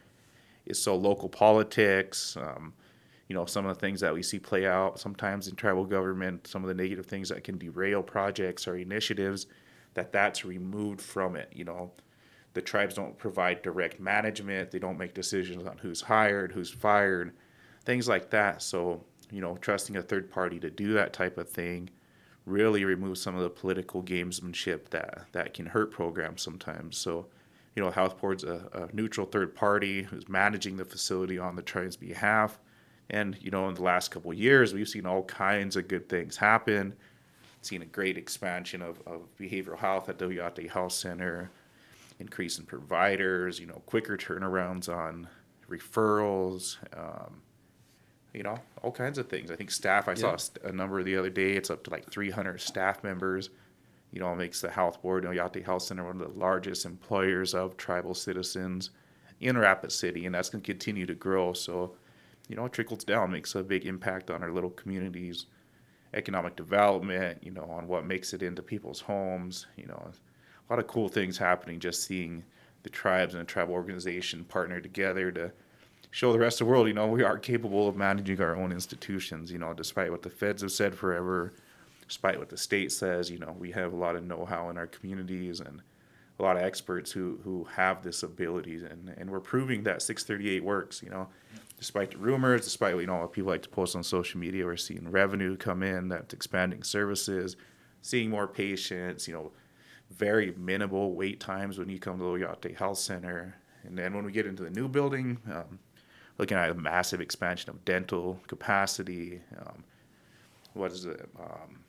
is 0.65 0.81
so 0.81 0.95
local 0.95 1.30
politics, 1.30 2.38
um, 2.38 2.74
you 3.27 3.35
know, 3.35 3.45
some 3.45 3.65
of 3.65 3.75
the 3.75 3.79
things 3.79 4.00
that 4.01 4.13
we 4.13 4.24
see 4.24 4.39
play 4.39 4.65
out 4.65 5.00
sometimes 5.00 5.47
in 5.47 5.56
tribal 5.56 5.85
government, 5.85 6.47
some 6.47 6.63
of 6.63 6.68
the 6.68 6.74
negative 6.74 7.06
things 7.06 7.29
that 7.29 7.44
can 7.44 7.57
derail 7.57 8.01
projects 8.01 8.68
or 8.68 8.77
initiatives, 8.77 9.47
that 9.95 10.12
that's 10.12 10.45
removed 10.45 11.01
from 11.01 11.35
it. 11.35 11.50
You 11.53 11.65
know, 11.65 11.91
the 12.53 12.62
tribes 12.62 12.95
don't 12.95 13.18
provide 13.18 13.62
direct 13.62 14.00
management, 14.00 14.71
they 14.71 14.79
don't 14.79 14.97
make 14.97 15.13
decisions 15.13 15.68
on 15.68 15.77
who's 15.77 16.01
hired, 16.01 16.51
who's 16.53 16.71
fired, 16.71 17.33
things 17.83 18.07
like 18.07 18.29
that. 18.29 18.62
So, 18.62 19.03
you 19.29 19.41
know, 19.41 19.57
trusting 19.57 19.95
a 19.97 20.01
third 20.01 20.31
party 20.31 20.59
to 20.59 20.69
do 20.69 20.94
that 20.94 21.13
type 21.13 21.38
of 21.38 21.50
thing 21.50 21.89
really 22.45 22.85
removes 22.85 23.21
some 23.21 23.35
of 23.35 23.41
the 23.41 23.50
political 23.50 24.01
gamesmanship 24.01 24.89
that 24.89 25.25
that 25.33 25.53
can 25.53 25.65
hurt 25.65 25.91
programs 25.91 26.41
sometimes. 26.41 26.97
So, 26.97 27.27
you 27.75 27.83
know, 27.83 27.91
Health 27.91 28.19
Board's 28.21 28.45
a, 28.45 28.69
a 28.74 28.95
neutral 28.95 29.27
third 29.27 29.53
party 29.53 30.03
who's 30.03 30.29
managing 30.29 30.77
the 30.77 30.85
facility 30.85 31.38
on 31.38 31.57
the 31.57 31.62
tribe's 31.62 31.97
behalf. 31.97 32.57
And 33.09 33.38
you 33.42 33.51
know, 33.51 33.68
in 33.69 33.75
the 33.75 33.83
last 33.83 34.12
couple 34.12 34.31
of 34.31 34.38
years, 34.38 34.74
we've 34.74 34.88
seen 34.88 35.06
all 35.06 35.24
kinds 35.24 35.75
of 35.75 35.88
good 35.88 36.09
things 36.09 36.38
happen. 36.38 36.94
Seen 37.62 37.81
a 37.81 37.86
great 37.86 38.18
expansion 38.18 38.81
of, 38.81 39.01
of 39.07 39.21
behavioral 39.39 39.77
health 39.77 40.09
at 40.09 40.19
the 40.19 40.25
Oyate 40.25 40.69
Health 40.69 40.94
Center, 40.94 41.50
increase 42.19 42.59
in 42.59 42.65
providers, 42.65 43.59
you 43.59 43.65
know, 43.65 43.81
quicker 43.86 44.18
turnarounds 44.18 44.94
on 44.94 45.27
referrals, 45.69 46.77
um, 46.98 47.42
you 48.33 48.44
know, 48.44 48.57
all 48.83 48.92
kinds 48.92 49.18
of 49.18 49.27
things. 49.27 49.51
I 49.51 49.56
think 49.56 49.71
staff, 49.71 50.07
I 50.07 50.12
yeah. 50.12 50.36
saw 50.36 50.38
a, 50.63 50.71
number 50.71 51.01
the 51.03 51.18
other 51.18 51.30
day, 51.30 51.53
it's 51.53 51.69
up 51.69 51.83
to 51.86 51.89
like 51.89 52.10
300 52.10 52.62
staff 52.62 53.03
members. 53.03 53.50
You 54.12 54.21
know, 54.21 54.31
it 54.31 54.38
makes 54.38 54.62
the 54.62 54.69
health 54.69 55.01
board, 55.01 55.25
Oyate 55.25 55.65
Health 55.65 55.83
Center, 55.83 56.06
one 56.06 56.21
of 56.21 56.33
the 56.33 56.39
largest 56.39 56.86
employers 56.86 57.53
of 57.53 57.75
tribal 57.77 58.13
citizens 58.13 58.92
in 59.42 59.57
Rapid 59.57 59.92
City, 59.92 60.25
and 60.25 60.33
that's 60.33 60.50
going 60.50 60.62
to 60.62 60.71
continue 60.71 61.05
to 61.05 61.13
grow. 61.13 61.53
So, 61.53 61.93
you 62.48 62.56
know, 62.56 62.66
it 62.66 62.74
trickles 62.74 63.04
down, 63.04 63.32
makes 63.32 63.56
a 63.56 63.63
big 63.63 63.86
impact 63.86 64.32
on 64.32 64.44
our 64.44 64.51
little 64.51 64.70
communities, 64.70 65.48
economic 66.13 66.56
development, 66.56 67.44
you 67.44 67.51
know, 67.51 67.66
on 67.66 67.88
what 67.88 68.06
makes 68.06 68.34
it 68.34 68.42
into 68.42 68.62
people's 68.62 69.01
homes. 69.01 69.68
You 69.75 69.88
know, 69.88 70.12
a 70.70 70.74
lot 70.74 70.80
of 70.80 70.88
cool 70.88 71.10
things 71.10 71.38
happening 71.38 71.80
just 71.80 72.04
seeing 72.04 72.44
the 72.84 72.89
tribes 72.89 73.34
and 73.34 73.42
the 73.42 73.46
tribal 73.46 73.74
organization 73.74 74.44
partner 74.46 74.80
together 74.80 75.32
to 75.32 75.51
show 76.12 76.32
the 76.32 76.39
rest 76.39 76.62
of 76.62 76.68
the 76.68 76.72
world, 76.72 76.88
you 76.88 76.94
know, 76.94 77.08
we 77.08 77.24
are 77.24 77.38
capable 77.38 77.88
of 77.88 77.96
managing 77.96 78.39
our 78.42 78.56
own 78.56 78.72
institutions, 78.72 79.51
you 79.51 79.58
know, 79.58 79.74
despite 79.74 80.10
what 80.10 80.22
the 80.22 80.30
feds 80.30 80.62
have 80.62 80.72
said 80.72 80.96
forever, 80.96 81.54
despite 82.08 82.39
what 82.39 82.50
the 82.50 82.58
state 82.58 82.92
says, 82.92 83.30
you 83.30 83.38
know, 83.38 83.56
we 83.60 83.72
have 83.72 83.94
a 83.94 83.96
lot 83.96 84.16
of 84.16 84.24
know-how 84.24 84.70
in 84.70 84.77
our 84.77 84.88
communities 84.88 85.60
and 85.60 85.82
a 86.39 86.44
lot 86.44 86.58
of 86.58 86.63
experts 86.63 87.12
who, 87.12 87.39
who 87.44 87.63
have 87.75 88.03
this 88.03 88.24
ability 88.24 88.75
and, 88.75 89.13
and 89.17 89.29
we're 89.29 89.39
proving 89.39 89.84
that 89.84 90.01
638 90.01 90.63
works, 90.63 91.01
you 91.01 91.10
know, 91.10 91.27
despite 91.77 92.12
the 92.12 92.17
rumors, 92.17 92.63
despite, 92.63 92.96
you 92.96 93.08
know, 93.08 93.17
what 93.17 93.34
people 93.34 93.50
like 93.50 93.63
to 93.63 93.70
post 93.70 93.96
on 93.96 94.03
social 94.03 94.39
media, 94.39 94.65
we're 94.65 94.77
seeing 94.77 95.10
revenue 95.10 95.58
come 95.58 95.82
in, 95.82 96.10
that's 96.10 96.34
expanding 96.34 96.84
services, 96.84 97.56
seeing 98.01 98.29
more 98.29 98.48
patients, 98.48 99.27
you 99.27 99.34
know, 99.34 99.51
very 100.12 100.53
minimal 100.58 101.13
wait 101.13 101.39
times 101.39 101.77
when 101.77 101.89
you 101.89 102.00
come 102.00 102.17
to 102.17 102.24
the 102.24 102.46
Oyate 102.46 102.75
Health 102.77 103.00
Center. 103.00 103.56
And 103.84 103.98
then 103.98 104.13
when 104.13 104.25
we 104.25 104.32
get 104.32 104.46
into 104.46 104.63
the 104.63 104.70
new 104.70 104.88
building, 104.88 105.39
um, 105.51 105.79
looking 106.38 106.58
at 106.58 106.70
a 106.70 106.74
massive 106.74 107.22
expansion 107.22 107.70
of 107.70 107.84
dental 107.86 108.39
capacity. 108.48 109.41
Um, 109.60 109.84
what 110.74 110.91
is 110.91 111.06
it? 111.06 111.27
Um, 111.39 111.79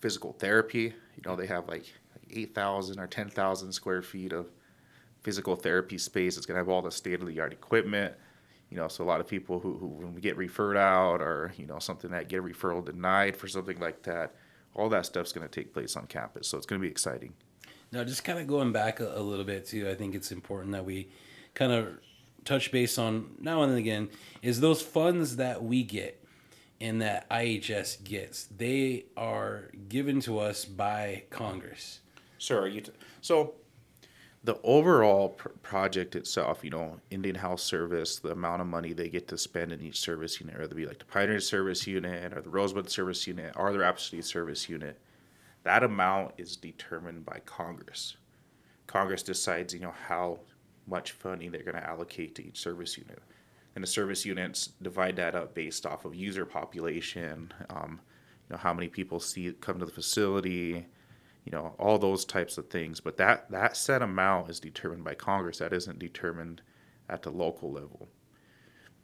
physical 0.00 0.32
therapy. 0.32 0.94
You 1.16 1.22
know, 1.24 1.36
they 1.36 1.46
have 1.46 1.68
like 1.68 1.86
8,000 2.32 2.98
or 2.98 3.06
10,000 3.06 3.72
square 3.72 4.02
feet 4.02 4.32
of 4.32 4.46
physical 5.22 5.56
therapy 5.56 5.98
space. 5.98 6.36
It's 6.36 6.46
going 6.46 6.56
to 6.56 6.60
have 6.60 6.68
all 6.68 6.82
the 6.82 6.90
state 6.90 7.20
of 7.20 7.26
the 7.26 7.40
art 7.40 7.52
equipment. 7.52 8.14
You 8.70 8.76
know, 8.76 8.88
so 8.88 9.02
a 9.02 9.06
lot 9.06 9.20
of 9.20 9.26
people 9.26 9.58
who, 9.58 9.76
who 9.76 9.86
when 9.86 10.14
we 10.14 10.20
get 10.20 10.36
referred 10.36 10.76
out 10.76 11.20
or, 11.20 11.52
you 11.56 11.66
know, 11.66 11.78
something 11.78 12.10
that 12.12 12.28
get 12.28 12.38
a 12.38 12.42
referral 12.42 12.84
denied 12.84 13.36
for 13.36 13.48
something 13.48 13.78
like 13.80 14.02
that, 14.04 14.34
all 14.74 14.88
that 14.90 15.06
stuff's 15.06 15.32
going 15.32 15.46
to 15.46 15.52
take 15.52 15.72
place 15.72 15.96
on 15.96 16.06
campus. 16.06 16.48
So 16.48 16.56
it's 16.56 16.66
going 16.66 16.80
to 16.80 16.86
be 16.86 16.90
exciting. 16.90 17.34
Now, 17.92 18.04
just 18.04 18.22
kind 18.22 18.38
of 18.38 18.46
going 18.46 18.70
back 18.70 19.00
a, 19.00 19.18
a 19.18 19.22
little 19.22 19.44
bit 19.44 19.66
too, 19.66 19.88
I 19.88 19.94
think 19.94 20.14
it's 20.14 20.30
important 20.30 20.72
that 20.72 20.84
we 20.84 21.08
kind 21.54 21.72
of 21.72 21.98
touch 22.44 22.70
base 22.70 22.96
on 22.96 23.32
now 23.40 23.62
and 23.62 23.76
again 23.76 24.08
is 24.40 24.60
those 24.60 24.80
funds 24.80 25.36
that 25.36 25.62
we 25.62 25.82
get 25.82 26.24
and 26.80 27.02
that 27.02 27.28
IHS 27.28 28.02
gets. 28.02 28.44
They 28.44 29.04
are 29.16 29.70
given 29.88 30.20
to 30.20 30.38
us 30.38 30.64
by 30.64 31.24
Congress. 31.30 32.00
Sure. 32.40 32.66
You 32.66 32.80
t- 32.80 32.92
so 33.20 33.52
the 34.44 34.58
overall 34.62 35.28
pr- 35.28 35.50
project 35.62 36.16
itself, 36.16 36.64
you 36.64 36.70
know, 36.70 36.98
Indian 37.10 37.34
Health 37.34 37.60
Service, 37.60 38.18
the 38.18 38.30
amount 38.30 38.62
of 38.62 38.66
money 38.66 38.94
they 38.94 39.10
get 39.10 39.28
to 39.28 39.36
spend 39.36 39.72
in 39.72 39.82
each 39.82 40.00
service 40.00 40.40
unit, 40.40 40.58
whether 40.58 40.72
it 40.72 40.76
be 40.76 40.86
like 40.86 40.98
the 40.98 41.04
Pioneer 41.04 41.38
Service 41.38 41.86
Unit 41.86 42.32
or 42.34 42.40
the 42.40 42.48
Rosebud 42.48 42.88
Service 42.88 43.26
Unit 43.26 43.52
or 43.56 43.70
the 43.72 43.78
Rapid 43.78 44.00
City 44.00 44.22
Service 44.22 44.70
Unit, 44.70 44.98
that 45.64 45.82
amount 45.84 46.32
is 46.38 46.56
determined 46.56 47.26
by 47.26 47.42
Congress. 47.44 48.16
Congress 48.86 49.22
decides, 49.22 49.74
you 49.74 49.80
know, 49.80 49.92
how 50.08 50.38
much 50.86 51.12
funding 51.12 51.52
they're 51.52 51.62
going 51.62 51.76
to 51.76 51.86
allocate 51.86 52.34
to 52.36 52.46
each 52.46 52.58
service 52.58 52.96
unit. 52.96 53.20
And 53.74 53.84
the 53.84 53.88
service 53.88 54.24
units 54.24 54.70
divide 54.80 55.16
that 55.16 55.34
up 55.34 55.54
based 55.54 55.84
off 55.84 56.06
of 56.06 56.14
user 56.14 56.46
population, 56.46 57.52
um, 57.68 58.00
you 58.48 58.54
know, 58.54 58.56
how 58.56 58.72
many 58.72 58.88
people 58.88 59.20
see 59.20 59.52
come 59.60 59.78
to 59.78 59.84
the 59.84 59.92
facility, 59.92 60.86
you 61.44 61.52
know, 61.52 61.74
all 61.78 61.98
those 61.98 62.24
types 62.24 62.58
of 62.58 62.68
things. 62.68 63.00
But 63.00 63.16
that, 63.16 63.50
that 63.50 63.76
set 63.76 64.02
amount 64.02 64.50
is 64.50 64.60
determined 64.60 65.04
by 65.04 65.14
Congress. 65.14 65.58
That 65.58 65.72
isn't 65.72 65.98
determined 65.98 66.62
at 67.08 67.22
the 67.22 67.30
local 67.30 67.72
level. 67.72 68.08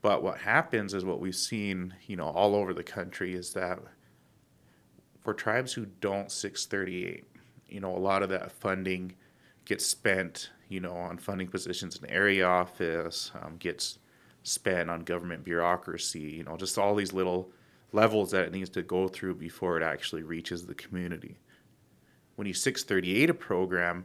But 0.02 0.22
what 0.22 0.38
happens 0.38 0.94
is 0.94 1.04
what 1.04 1.20
we've 1.20 1.34
seen, 1.34 1.94
you 2.06 2.16
know, 2.16 2.28
all 2.28 2.54
over 2.54 2.72
the 2.72 2.84
country 2.84 3.34
is 3.34 3.52
that 3.54 3.80
for 5.20 5.34
tribes 5.34 5.72
who 5.72 5.86
don't 5.86 6.30
638, 6.30 7.24
you 7.68 7.80
know, 7.80 7.96
a 7.96 7.98
lot 7.98 8.22
of 8.22 8.28
that 8.28 8.52
funding 8.52 9.16
gets 9.64 9.84
spent, 9.84 10.50
you 10.68 10.78
know, 10.78 10.94
on 10.94 11.18
funding 11.18 11.48
positions 11.48 11.96
in 11.96 12.08
area 12.08 12.46
office, 12.46 13.32
um, 13.42 13.56
gets 13.56 13.98
spent 14.44 14.88
on 14.88 15.00
government 15.00 15.42
bureaucracy, 15.42 16.20
you 16.20 16.44
know, 16.44 16.56
just 16.56 16.78
all 16.78 16.94
these 16.94 17.12
little 17.12 17.50
levels 17.90 18.30
that 18.30 18.44
it 18.44 18.52
needs 18.52 18.70
to 18.70 18.82
go 18.82 19.08
through 19.08 19.34
before 19.34 19.76
it 19.76 19.82
actually 19.82 20.22
reaches 20.22 20.66
the 20.66 20.74
community 20.74 21.36
when 22.36 22.46
you 22.46 22.54
638 22.54 23.30
a 23.30 23.34
program, 23.34 24.04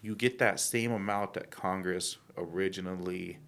you 0.00 0.14
get 0.14 0.38
that 0.38 0.60
same 0.60 0.92
amount 0.92 1.34
that 1.34 1.50
Congress 1.50 2.18
originally 2.36 3.38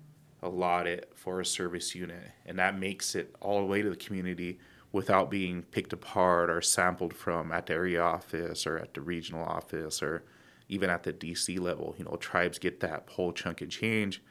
allotted 0.42 1.06
for 1.14 1.40
a 1.40 1.46
service 1.46 1.94
unit, 1.94 2.32
and 2.44 2.58
that 2.58 2.78
makes 2.78 3.14
it 3.14 3.34
all 3.40 3.60
the 3.60 3.66
way 3.66 3.82
to 3.82 3.90
the 3.90 3.96
community 3.96 4.58
without 4.92 5.30
being 5.30 5.62
picked 5.62 5.92
apart 5.92 6.48
or 6.48 6.60
sampled 6.60 7.14
from 7.14 7.52
at 7.52 7.66
the 7.66 7.74
area 7.74 8.00
office 8.00 8.66
or 8.66 8.78
at 8.78 8.94
the 8.94 9.00
regional 9.00 9.44
office 9.44 10.02
or 10.02 10.22
even 10.68 10.88
at 10.88 11.02
the 11.02 11.12
DC 11.12 11.58
level. 11.58 11.94
You 11.98 12.04
know, 12.04 12.16
tribes 12.16 12.58
get 12.58 12.80
that 12.80 13.08
whole 13.10 13.32
chunk 13.32 13.60
of 13.62 13.68
change, 13.68 14.22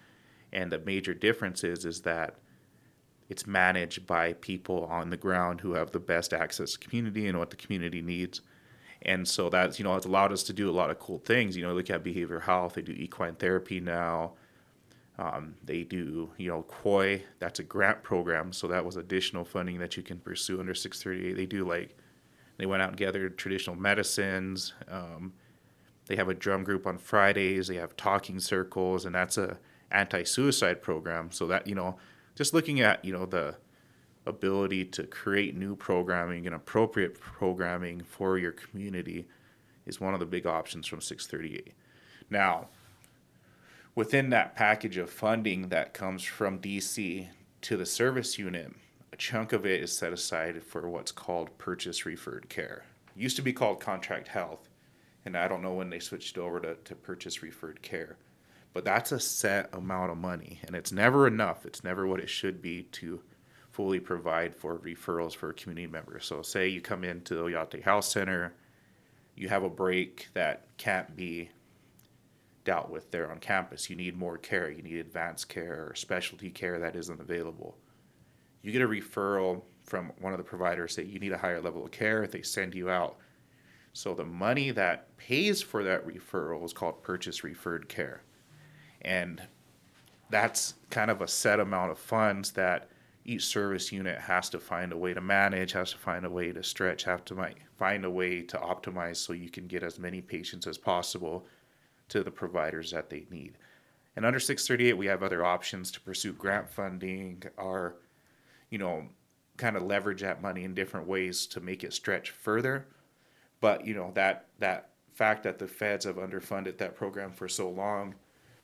and 0.52 0.72
the 0.72 0.80
major 0.80 1.14
difference 1.14 1.64
is 1.64 1.86
is 1.86 2.02
that 2.02 2.36
it's 3.30 3.48
managed 3.48 4.06
by 4.06 4.34
people 4.34 4.86
on 4.86 5.10
the 5.10 5.18
ground 5.18 5.62
who 5.62 5.74
have 5.74 5.92
the 5.92 6.00
best 6.00 6.34
access 6.34 6.74
to 6.74 6.80
community 6.80 7.28
and 7.28 7.40
what 7.40 7.50
the 7.50 7.56
community 7.56 8.02
needs 8.02 8.42
and 9.06 9.28
so 9.28 9.50
that's 9.50 9.80
you 9.80 9.86
know 9.86 9.96
it's 9.96 10.06
allowed 10.06 10.32
us 10.32 10.44
to 10.44 10.54
do 10.54 10.70
a 10.70 10.74
lot 10.74 10.90
of 10.90 11.00
cool 11.00 11.20
things. 11.20 11.56
You 11.56 11.64
know, 11.64 11.74
look 11.74 11.90
at 11.90 12.04
behavioral 12.04 12.42
health. 12.42 12.74
They 12.74 12.82
do 12.82 12.92
equine 12.92 13.36
therapy 13.36 13.80
now. 13.80 14.34
Um, 15.18 15.56
they 15.64 15.84
do 15.84 16.32
you 16.38 16.50
know 16.50 16.64
COI. 16.64 17.24
That's 17.40 17.60
a 17.60 17.64
grant 17.64 18.04
program, 18.04 18.52
so 18.52 18.68
that 18.68 18.84
was 18.84 18.98
additional 18.98 19.46
funding 19.46 19.80
that 19.80 19.96
you 19.96 20.04
can 20.04 20.20
pursue 20.20 20.60
under 20.60 20.74
638. 20.74 21.34
They 21.36 21.46
do 21.46 21.68
like 21.68 21.96
they 22.58 22.66
went 22.66 22.82
out 22.82 22.90
and 22.90 22.98
gathered 22.98 23.38
traditional 23.38 23.76
medicines. 23.76 24.74
Um, 24.90 25.34
they 26.08 26.16
have 26.16 26.30
a 26.30 26.34
drum 26.34 26.64
group 26.64 26.86
on 26.86 26.98
Fridays. 26.98 27.68
They 27.68 27.76
have 27.76 27.96
talking 27.96 28.40
circles, 28.40 29.06
and 29.06 29.16
that's 29.16 29.38
a 29.38 29.58
anti-suicide 29.92 30.82
program. 30.82 31.32
So 31.32 31.48
that 31.48 31.68
you 31.68 31.76
know, 31.76 31.98
just 32.36 32.54
looking 32.54 32.82
at 32.82 33.06
you 33.06 33.14
know 33.14 33.26
the 33.26 33.56
ability 34.26 34.86
to 34.86 35.04
create 35.04 35.56
new 35.56 35.76
programming 35.76 36.46
and 36.48 36.56
appropriate 36.56 37.20
programming 37.20 38.02
for 38.02 38.38
your 38.38 38.52
community 38.52 39.26
is 39.86 40.02
one 40.02 40.14
of 40.14 40.20
the 40.20 40.26
big 40.26 40.46
options 40.46 40.88
from 40.88 41.02
638. 41.02 41.74
Now, 42.30 42.68
within 43.94 44.30
that 44.32 44.56
package 44.56 44.98
of 44.98 45.10
funding 45.10 45.70
that 45.70 45.94
comes 45.94 46.24
from 46.24 46.60
DC 46.60 47.28
to 47.62 47.78
the 47.78 47.86
service 47.86 48.40
unit, 48.40 48.74
a 49.14 49.18
chunk 49.18 49.54
of 49.54 49.66
it 49.66 49.82
is 49.82 49.96
set 49.96 50.12
aside 50.12 50.64
for 50.64 50.90
what's 50.90 51.12
called 51.12 51.58
purchase 51.58 52.06
referred 52.06 52.50
care. 52.50 52.84
It 53.16 53.22
used 53.22 53.38
to 53.38 53.42
be 53.42 53.54
called 53.54 53.80
contract 53.80 54.28
health, 54.28 54.68
and 55.24 55.38
I 55.38 55.48
don't 55.48 55.62
know 55.62 55.74
when 55.74 55.90
they 55.90 56.00
switched 56.00 56.38
over 56.38 56.60
to, 56.60 56.76
to 56.76 56.96
purchase 56.96 57.42
referred 57.42 57.82
care. 57.82 58.18
But 58.74 58.84
that's 58.84 59.14
a 59.14 59.20
set 59.22 59.70
amount 59.74 60.12
of 60.12 60.18
money, 60.18 60.60
and 60.66 60.76
it's 60.76 60.92
never 60.92 61.28
enough. 61.28 61.66
It's 61.66 61.84
never 61.84 62.06
what 62.06 62.20
it 62.20 62.30
should 62.30 62.62
be 62.62 62.84
to 62.84 63.22
fully 63.76 64.00
provide 64.00 64.56
for 64.56 64.80
referrals 64.80 65.36
for 65.36 65.52
community 65.52 65.86
members. 65.86 66.26
So, 66.26 66.42
say 66.42 66.70
you 66.70 66.80
come 66.80 67.04
into 67.04 67.36
the 67.36 67.42
Oyate 67.42 67.84
Health 67.84 68.06
Center, 68.06 68.54
you 69.36 69.50
have 69.50 69.64
a 69.64 69.70
break 69.70 70.30
that 70.34 70.68
can't 70.78 71.14
be 71.14 71.50
dealt 72.64 72.90
with 72.90 73.12
there 73.12 73.30
on 73.30 73.40
campus. 73.40 73.90
You 73.90 73.98
need 73.98 74.16
more 74.16 74.38
care, 74.38 74.70
you 74.72 74.82
need 74.82 74.96
advanced 75.00 75.50
care 75.50 75.88
or 75.90 75.94
specialty 75.94 76.50
care 76.50 76.80
that 76.80 76.96
isn't 76.96 77.20
available. 77.20 77.78
You 78.62 78.72
get 78.72 78.82
a 78.82 78.88
referral 78.88 79.64
from 79.84 80.14
one 80.22 80.32
of 80.32 80.38
the 80.38 80.46
providers 80.46 80.96
that 80.96 81.08
you 81.08 81.20
need 81.20 81.34
a 81.34 81.38
higher 81.38 81.62
level 81.62 81.84
of 81.84 81.92
care, 81.92 82.26
they 82.28 82.44
send 82.44 82.74
you 82.76 82.90
out. 82.90 83.18
So, 83.92 84.14
the 84.14 84.24
money 84.24 84.72
that 84.72 85.18
pays 85.18 85.62
for 85.62 85.84
that 85.84 86.08
referral 86.08 86.64
is 86.64 86.72
called 86.72 87.04
purchase 87.04 87.44
referred 87.44 87.90
care. 87.90 88.24
And 89.02 89.42
that's 90.30 90.76
kind 90.90 91.12
of 91.12 91.20
a 91.20 91.28
set 91.28 91.60
amount 91.60 91.92
of 91.92 92.00
funds 92.00 92.52
that 92.52 92.90
each 93.26 93.46
service 93.46 93.92
unit 93.92 94.20
has 94.20 94.50
to 94.50 94.60
find 94.60 94.94
a 94.94 94.98
way 94.98 95.14
to 95.14 95.22
manage, 95.22 95.72
has 95.72 95.92
to 95.92 95.98
find 95.98 96.26
a 96.26 96.30
way 96.30 96.52
to 96.52 96.64
stretch, 96.64 97.04
have 97.04 97.26
to 97.26 97.50
find 97.78 98.06
a 98.06 98.10
way 98.10 98.44
to 98.44 98.58
optimize 98.58 99.18
so 99.18 99.34
you 99.34 99.50
can 99.50 99.66
get 99.66 99.82
as 99.82 99.98
many 99.98 100.22
patients 100.22 100.68
as 100.68 100.78
possible 100.78 101.46
to 102.08 102.24
the 102.24 102.30
providers 102.30 102.92
that 102.92 103.10
they 103.10 103.26
need. 103.32 103.58
And 104.16 104.26
under 104.26 104.40
638, 104.40 104.94
we 104.94 105.08
have 105.08 105.24
other 105.24 105.44
options 105.44 105.90
to 105.92 106.02
pursue 106.02 106.34
grant 106.34 106.70
funding 106.70 107.42
or, 107.58 107.96
you 108.70 108.78
know, 108.78 109.08
kind 109.58 109.76
of 109.76 109.84
leverage 109.84 110.22
that 110.22 110.42
money 110.42 110.64
in 110.64 110.76
different 110.76 111.08
ways 111.08 111.48
to 111.48 111.60
make 111.60 111.84
it 111.84 111.94
stretch 111.94 112.30
further. 112.30 112.86
But, 113.60 113.88
you 113.88 113.96
know, 113.96 114.12
that, 114.14 114.46
that 114.60 114.90
fact 115.16 115.44
that 115.44 115.58
the 115.58 115.68
feds 115.68 116.06
have 116.06 116.18
underfunded 116.18 116.78
that 116.78 116.96
program 116.96 117.32
for 117.32 117.48
so 117.48 117.70
long 117.70 118.14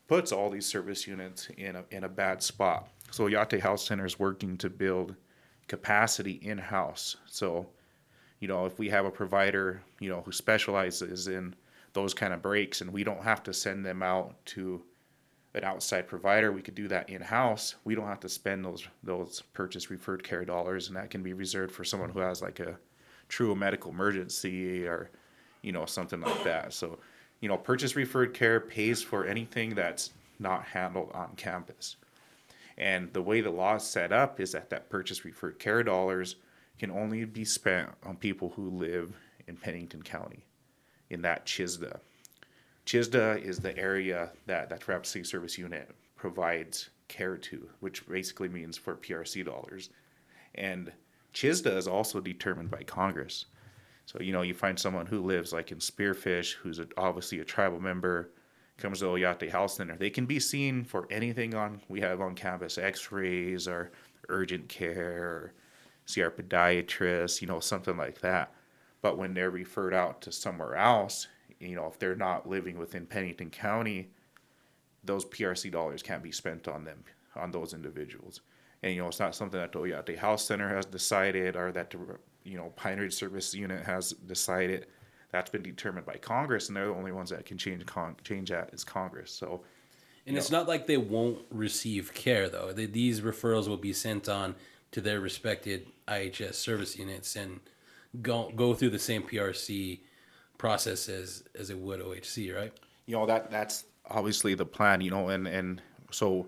puts 0.07 0.31
all 0.31 0.49
these 0.51 0.65
service 0.67 1.07
units 1.07 1.49
in 1.57 1.77
a, 1.77 1.83
in 1.89 2.03
a 2.03 2.09
bad 2.09 2.43
spot 2.43 2.89
so 3.11 3.25
Oyate 3.25 3.59
Health 3.59 3.81
Center 3.81 4.05
is 4.05 4.17
working 4.17 4.57
to 4.57 4.69
build 4.69 5.15
capacity 5.67 6.39
in 6.41 6.57
house. 6.57 7.17
So, 7.27 7.67
you 8.39 8.47
know, 8.47 8.65
if 8.65 8.79
we 8.79 8.89
have 8.89 9.05
a 9.05 9.11
provider, 9.11 9.81
you 9.99 10.09
know, 10.09 10.21
who 10.21 10.31
specializes 10.31 11.27
in 11.27 11.55
those 11.93 12.13
kind 12.13 12.33
of 12.33 12.41
breaks 12.41 12.81
and 12.81 12.91
we 12.91 13.03
don't 13.03 13.23
have 13.23 13.43
to 13.43 13.53
send 13.53 13.85
them 13.85 14.01
out 14.01 14.33
to 14.47 14.81
an 15.53 15.65
outside 15.65 16.07
provider, 16.07 16.51
we 16.51 16.61
could 16.61 16.75
do 16.75 16.87
that 16.87 17.09
in 17.09 17.21
house. 17.21 17.75
We 17.83 17.95
don't 17.95 18.07
have 18.07 18.21
to 18.21 18.29
spend 18.29 18.63
those 18.63 18.87
those 19.03 19.41
purchase 19.53 19.89
referred 19.91 20.23
care 20.23 20.45
dollars 20.45 20.87
and 20.87 20.95
that 20.95 21.09
can 21.09 21.21
be 21.21 21.33
reserved 21.33 21.73
for 21.73 21.83
someone 21.83 22.09
who 22.09 22.19
has 22.19 22.41
like 22.41 22.61
a 22.61 22.77
true 23.27 23.53
medical 23.55 23.91
emergency 23.91 24.85
or 24.85 25.11
you 25.61 25.73
know 25.73 25.85
something 25.85 26.21
like 26.21 26.43
that. 26.45 26.73
So, 26.73 26.99
you 27.41 27.49
know, 27.49 27.57
purchase 27.57 27.97
referred 27.97 28.33
care 28.33 28.61
pays 28.61 29.01
for 29.01 29.25
anything 29.25 29.75
that's 29.75 30.11
not 30.39 30.63
handled 30.63 31.11
on 31.13 31.35
campus. 31.35 31.97
And 32.81 33.13
the 33.13 33.21
way 33.21 33.41
the 33.41 33.51
law 33.51 33.75
is 33.75 33.83
set 33.83 34.11
up 34.11 34.39
is 34.39 34.53
that 34.53 34.71
that 34.71 34.89
purchase 34.89 35.23
referred 35.23 35.59
care 35.59 35.83
dollars 35.83 36.37
can 36.79 36.89
only 36.89 37.23
be 37.25 37.45
spent 37.45 37.89
on 38.03 38.15
people 38.17 38.49
who 38.55 38.71
live 38.71 39.15
in 39.47 39.55
Pennington 39.55 40.01
County, 40.01 40.45
in 41.11 41.21
that 41.21 41.45
CHSDA. 41.45 41.99
CHSDA 42.87 43.43
is 43.43 43.59
the 43.59 43.77
area 43.77 44.31
that 44.47 44.69
that 44.69 44.87
Rapid 44.87 45.27
Service 45.27 45.59
Unit 45.59 45.91
provides 46.15 46.89
care 47.07 47.37
to, 47.37 47.69
which 47.81 48.07
basically 48.07 48.49
means 48.49 48.77
for 48.77 48.95
PRC 48.95 49.45
dollars. 49.45 49.91
And 50.55 50.91
CHSDA 51.35 51.77
is 51.77 51.87
also 51.87 52.19
determined 52.19 52.71
by 52.71 52.81
Congress. 52.81 53.45
So, 54.07 54.19
you 54.19 54.33
know, 54.33 54.41
you 54.41 54.55
find 54.55 54.79
someone 54.79 55.05
who 55.05 55.21
lives 55.21 55.53
like 55.53 55.71
in 55.71 55.77
Spearfish, 55.77 56.53
who's 56.53 56.79
a, 56.79 56.87
obviously 56.97 57.41
a 57.41 57.45
tribal 57.45 57.79
member, 57.79 58.31
comes 58.81 58.99
to 58.99 59.05
the 59.05 59.11
Oyate 59.11 59.49
Health 59.49 59.71
Center. 59.71 59.95
They 59.95 60.09
can 60.09 60.25
be 60.25 60.39
seen 60.39 60.83
for 60.83 61.07
anything 61.11 61.53
on 61.53 61.81
we 61.87 62.01
have 62.01 62.21
on 62.21 62.35
campus, 62.35 62.77
X-rays 62.77 63.67
or 63.67 63.91
urgent 64.29 64.69
care, 64.69 65.23
or 65.23 65.53
see 66.05 66.21
our 66.21 66.31
podiatrist, 66.31 67.41
you 67.41 67.47
know, 67.47 67.59
something 67.59 67.97
like 67.97 68.21
that. 68.21 68.53
But 69.01 69.17
when 69.17 69.33
they're 69.33 69.51
referred 69.51 69.93
out 69.93 70.21
to 70.21 70.31
somewhere 70.31 70.75
else, 70.75 71.27
you 71.59 71.75
know, 71.75 71.87
if 71.87 71.99
they're 71.99 72.15
not 72.15 72.47
living 72.47 72.77
within 72.77 73.05
Pennington 73.05 73.49
County, 73.49 74.09
those 75.03 75.25
PRC 75.25 75.71
dollars 75.71 76.03
can't 76.03 76.23
be 76.23 76.31
spent 76.31 76.67
on 76.67 76.83
them, 76.83 77.03
on 77.35 77.51
those 77.51 77.73
individuals. 77.73 78.41
And 78.83 78.93
you 78.93 79.01
know, 79.01 79.07
it's 79.07 79.19
not 79.19 79.35
something 79.35 79.59
that 79.59 79.71
the 79.71 79.79
Oyate 79.79 80.17
Health 80.17 80.41
Center 80.41 80.73
has 80.75 80.85
decided, 80.85 81.55
or 81.55 81.71
that 81.71 81.91
the 81.91 81.99
you 82.43 82.57
know 82.57 82.73
Pine 82.75 83.09
Service 83.11 83.53
Unit 83.53 83.85
has 83.85 84.11
decided 84.11 84.87
that's 85.31 85.49
been 85.49 85.63
determined 85.63 86.05
by 86.05 86.15
Congress, 86.15 86.67
and 86.67 86.75
they're 86.75 86.87
the 86.87 86.93
only 86.93 87.11
ones 87.11 87.29
that 87.29 87.45
can 87.45 87.57
change 87.57 87.85
con- 87.85 88.15
change 88.23 88.49
that 88.49 88.69
is 88.73 88.83
Congress. 88.83 89.31
So, 89.31 89.61
and 90.27 90.37
it's 90.37 90.51
know. 90.51 90.59
not 90.59 90.67
like 90.67 90.87
they 90.87 90.97
won't 90.97 91.39
receive 91.49 92.13
care 92.13 92.49
though. 92.49 92.71
They, 92.71 92.85
these 92.85 93.21
referrals 93.21 93.67
will 93.67 93.77
be 93.77 93.93
sent 93.93 94.27
on 94.29 94.55
to 94.91 95.01
their 95.01 95.19
respected 95.19 95.87
IHS 96.07 96.55
service 96.55 96.97
units 96.97 97.35
and 97.35 97.61
go 98.21 98.51
go 98.55 98.73
through 98.73 98.89
the 98.89 98.99
same 98.99 99.23
PRC 99.23 99.99
process 100.57 101.07
as 101.07 101.43
as 101.57 101.69
it 101.69 101.77
would 101.77 102.01
OHC, 102.01 102.55
right? 102.55 102.73
You 103.05 103.15
know 103.15 103.25
that 103.25 103.49
that's 103.49 103.85
obviously 104.09 104.53
the 104.53 104.65
plan, 104.65 105.01
you 105.01 105.11
know, 105.11 105.29
and 105.29 105.47
and 105.47 105.81
so 106.11 106.47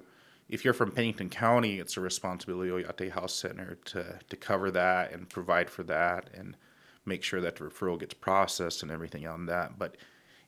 if 0.50 0.66
you're 0.66 0.74
from 0.74 0.92
Pennington 0.92 1.30
County, 1.30 1.80
it's 1.80 1.96
a 1.96 2.02
responsibility 2.02 2.70
of 2.70 2.78
Oyate 2.78 3.12
Health 3.12 3.32
Center 3.32 3.78
to 3.86 4.20
to 4.28 4.36
cover 4.36 4.72
that 4.72 5.14
and 5.14 5.30
provide 5.30 5.70
for 5.70 5.84
that 5.84 6.30
and 6.34 6.58
make 7.06 7.24
sure 7.24 7.42
that 7.42 7.56
the 7.56 7.66
referral 7.66 8.00
gets 8.00 8.14
processed 8.14 8.84
and 8.84 8.92
everything 8.92 9.28
on 9.28 9.46
that. 9.48 9.78
But 9.78 9.98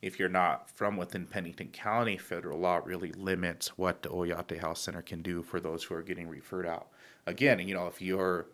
if 0.02 0.20
you're 0.20 0.30
not 0.30 0.70
from 0.70 0.98
within 0.98 1.26
Pennington 1.26 1.70
County, 1.70 2.18
federal 2.18 2.60
law 2.60 2.82
really 2.84 3.12
limits 3.14 3.78
what 3.78 4.04
the 4.04 4.10
Oyate 4.10 4.60
Health 4.60 4.78
Center 4.78 5.02
can 5.02 5.22
do 5.22 5.42
for 5.42 5.60
those 5.60 5.84
who 5.84 5.96
are 5.96 6.04
getting 6.04 6.28
referred 6.28 6.68
out. 6.68 6.88
Again, 7.26 7.60
you 7.68 7.74
know, 7.74 7.88
if 7.88 8.02
you're 8.02 8.48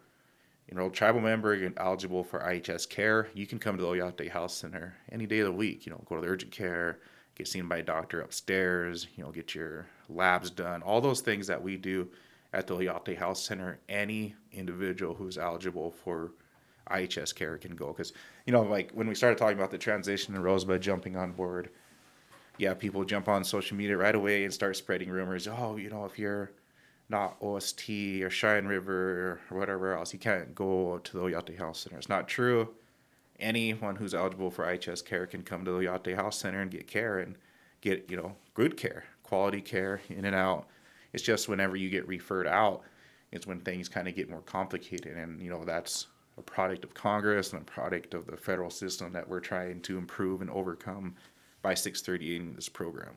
you 0.71 0.77
know, 0.77 0.89
tribal 0.89 1.19
member, 1.19 1.53
you're 1.53 1.73
eligible 1.77 2.23
for 2.23 2.39
IHS 2.39 2.87
care, 2.87 3.27
you 3.33 3.45
can 3.45 3.59
come 3.59 3.75
to 3.75 3.83
the 3.83 3.89
Oyate 3.89 4.29
Health 4.31 4.51
Center 4.51 4.95
any 5.11 5.25
day 5.25 5.39
of 5.39 5.47
the 5.47 5.51
week. 5.51 5.85
You 5.85 5.91
know, 5.91 6.01
go 6.05 6.15
to 6.15 6.21
the 6.21 6.27
urgent 6.27 6.51
care, 6.51 6.99
get 7.35 7.47
seen 7.47 7.67
by 7.67 7.77
a 7.77 7.83
doctor 7.83 8.21
upstairs, 8.21 9.07
you 9.15 9.23
know, 9.23 9.31
get 9.31 9.53
your 9.53 9.87
labs 10.07 10.49
done, 10.49 10.81
all 10.81 11.01
those 11.01 11.19
things 11.19 11.47
that 11.47 11.61
we 11.61 11.75
do 11.75 12.07
at 12.53 12.67
the 12.67 12.75
Oyate 12.75 13.17
Health 13.17 13.37
Center. 13.37 13.79
Any 13.89 14.35
individual 14.53 15.13
who's 15.13 15.37
eligible 15.37 15.91
for 15.91 16.31
IHS 16.91 17.33
care 17.33 17.57
can 17.57 17.75
go. 17.75 17.87
Because, 17.87 18.13
you 18.45 18.53
know, 18.53 18.61
like 18.61 18.91
when 18.91 19.07
we 19.07 19.15
started 19.15 19.37
talking 19.37 19.57
about 19.57 19.71
the 19.71 19.77
transition 19.77 20.35
and 20.35 20.43
Rosebud 20.43 20.81
jumping 20.81 21.15
on 21.15 21.31
board, 21.31 21.69
yeah, 22.57 22.73
people 22.73 23.03
jump 23.05 23.27
on 23.27 23.43
social 23.43 23.77
media 23.77 23.97
right 23.97 24.13
away 24.13 24.43
and 24.43 24.53
start 24.53 24.77
spreading 24.77 25.09
rumors. 25.09 25.47
Oh, 25.47 25.77
you 25.77 25.89
know, 25.89 26.05
if 26.05 26.19
you're 26.19 26.51
not 27.09 27.37
OST 27.41 27.89
or 28.21 28.29
Cheyenne 28.29 28.67
River 28.67 29.39
or 29.49 29.57
whatever 29.57 29.95
else, 29.95 30.13
you 30.13 30.19
can't 30.19 30.53
go 30.55 30.99
to 30.99 31.17
the 31.17 31.23
Oyate 31.23 31.57
Health 31.57 31.77
Center. 31.77 31.97
It's 31.97 32.09
not 32.09 32.27
true. 32.27 32.69
Anyone 33.39 33.95
who's 33.95 34.13
eligible 34.13 34.51
for 34.51 34.65
IHS 34.65 35.03
care 35.03 35.25
can 35.25 35.41
come 35.41 35.65
to 35.65 35.71
the 35.71 35.79
Oyate 35.79 36.15
Health 36.15 36.35
Center 36.35 36.61
and 36.61 36.71
get 36.71 36.87
care 36.87 37.19
and 37.19 37.35
get, 37.81 38.09
you 38.09 38.15
know, 38.15 38.35
good 38.53 38.77
care, 38.77 39.03
quality 39.23 39.61
care 39.61 40.01
in 40.09 40.25
and 40.25 40.35
out. 40.35 40.67
It's 41.13 41.23
just 41.23 41.49
whenever 41.49 41.75
you 41.75 41.89
get 41.89 42.07
referred 42.07 42.47
out, 42.47 42.83
it's 43.31 43.47
when 43.47 43.59
things 43.59 43.89
kind 43.89 44.07
of 44.07 44.15
get 44.15 44.29
more 44.29 44.41
complicated. 44.41 45.17
And, 45.17 45.41
you 45.41 45.49
know, 45.49 45.65
that's 45.65 46.07
a 46.41 46.43
product 46.43 46.83
of 46.83 46.93
Congress 46.93 47.53
and 47.53 47.61
a 47.61 47.65
product 47.65 48.13
of 48.13 48.25
the 48.25 48.35
federal 48.35 48.71
system 48.71 49.13
that 49.13 49.29
we're 49.29 49.39
trying 49.39 49.79
to 49.81 49.97
improve 49.97 50.41
and 50.41 50.49
overcome 50.49 51.15
by 51.61 51.75
638 51.75 52.55
this 52.55 52.67
program. 52.67 53.13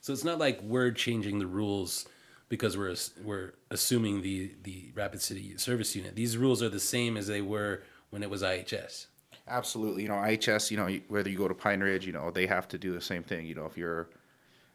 So 0.00 0.12
it's 0.12 0.24
not 0.24 0.38
like 0.38 0.60
we're 0.62 0.90
changing 0.90 1.38
the 1.38 1.46
rules 1.46 2.08
because 2.48 2.76
we're 2.76 2.96
we're 3.22 3.52
assuming 3.70 4.22
the 4.22 4.54
the 4.62 4.92
Rapid 4.94 5.20
City 5.20 5.56
Service 5.58 5.94
Unit. 5.94 6.16
These 6.16 6.36
rules 6.36 6.62
are 6.62 6.68
the 6.70 6.80
same 6.80 7.16
as 7.16 7.26
they 7.26 7.42
were 7.42 7.82
when 8.10 8.22
it 8.22 8.30
was 8.30 8.42
IHS. 8.42 9.06
Absolutely, 9.46 10.02
you 10.02 10.08
know 10.08 10.14
IHS. 10.14 10.70
You 10.70 10.78
know 10.78 10.88
whether 11.08 11.28
you 11.28 11.36
go 11.36 11.48
to 11.48 11.54
Pine 11.54 11.80
Ridge, 11.80 12.06
you 12.06 12.12
know 12.12 12.30
they 12.30 12.46
have 12.46 12.66
to 12.68 12.78
do 12.78 12.92
the 12.92 13.00
same 13.00 13.22
thing. 13.22 13.46
You 13.46 13.54
know 13.54 13.66
if 13.66 13.76
you're 13.76 14.08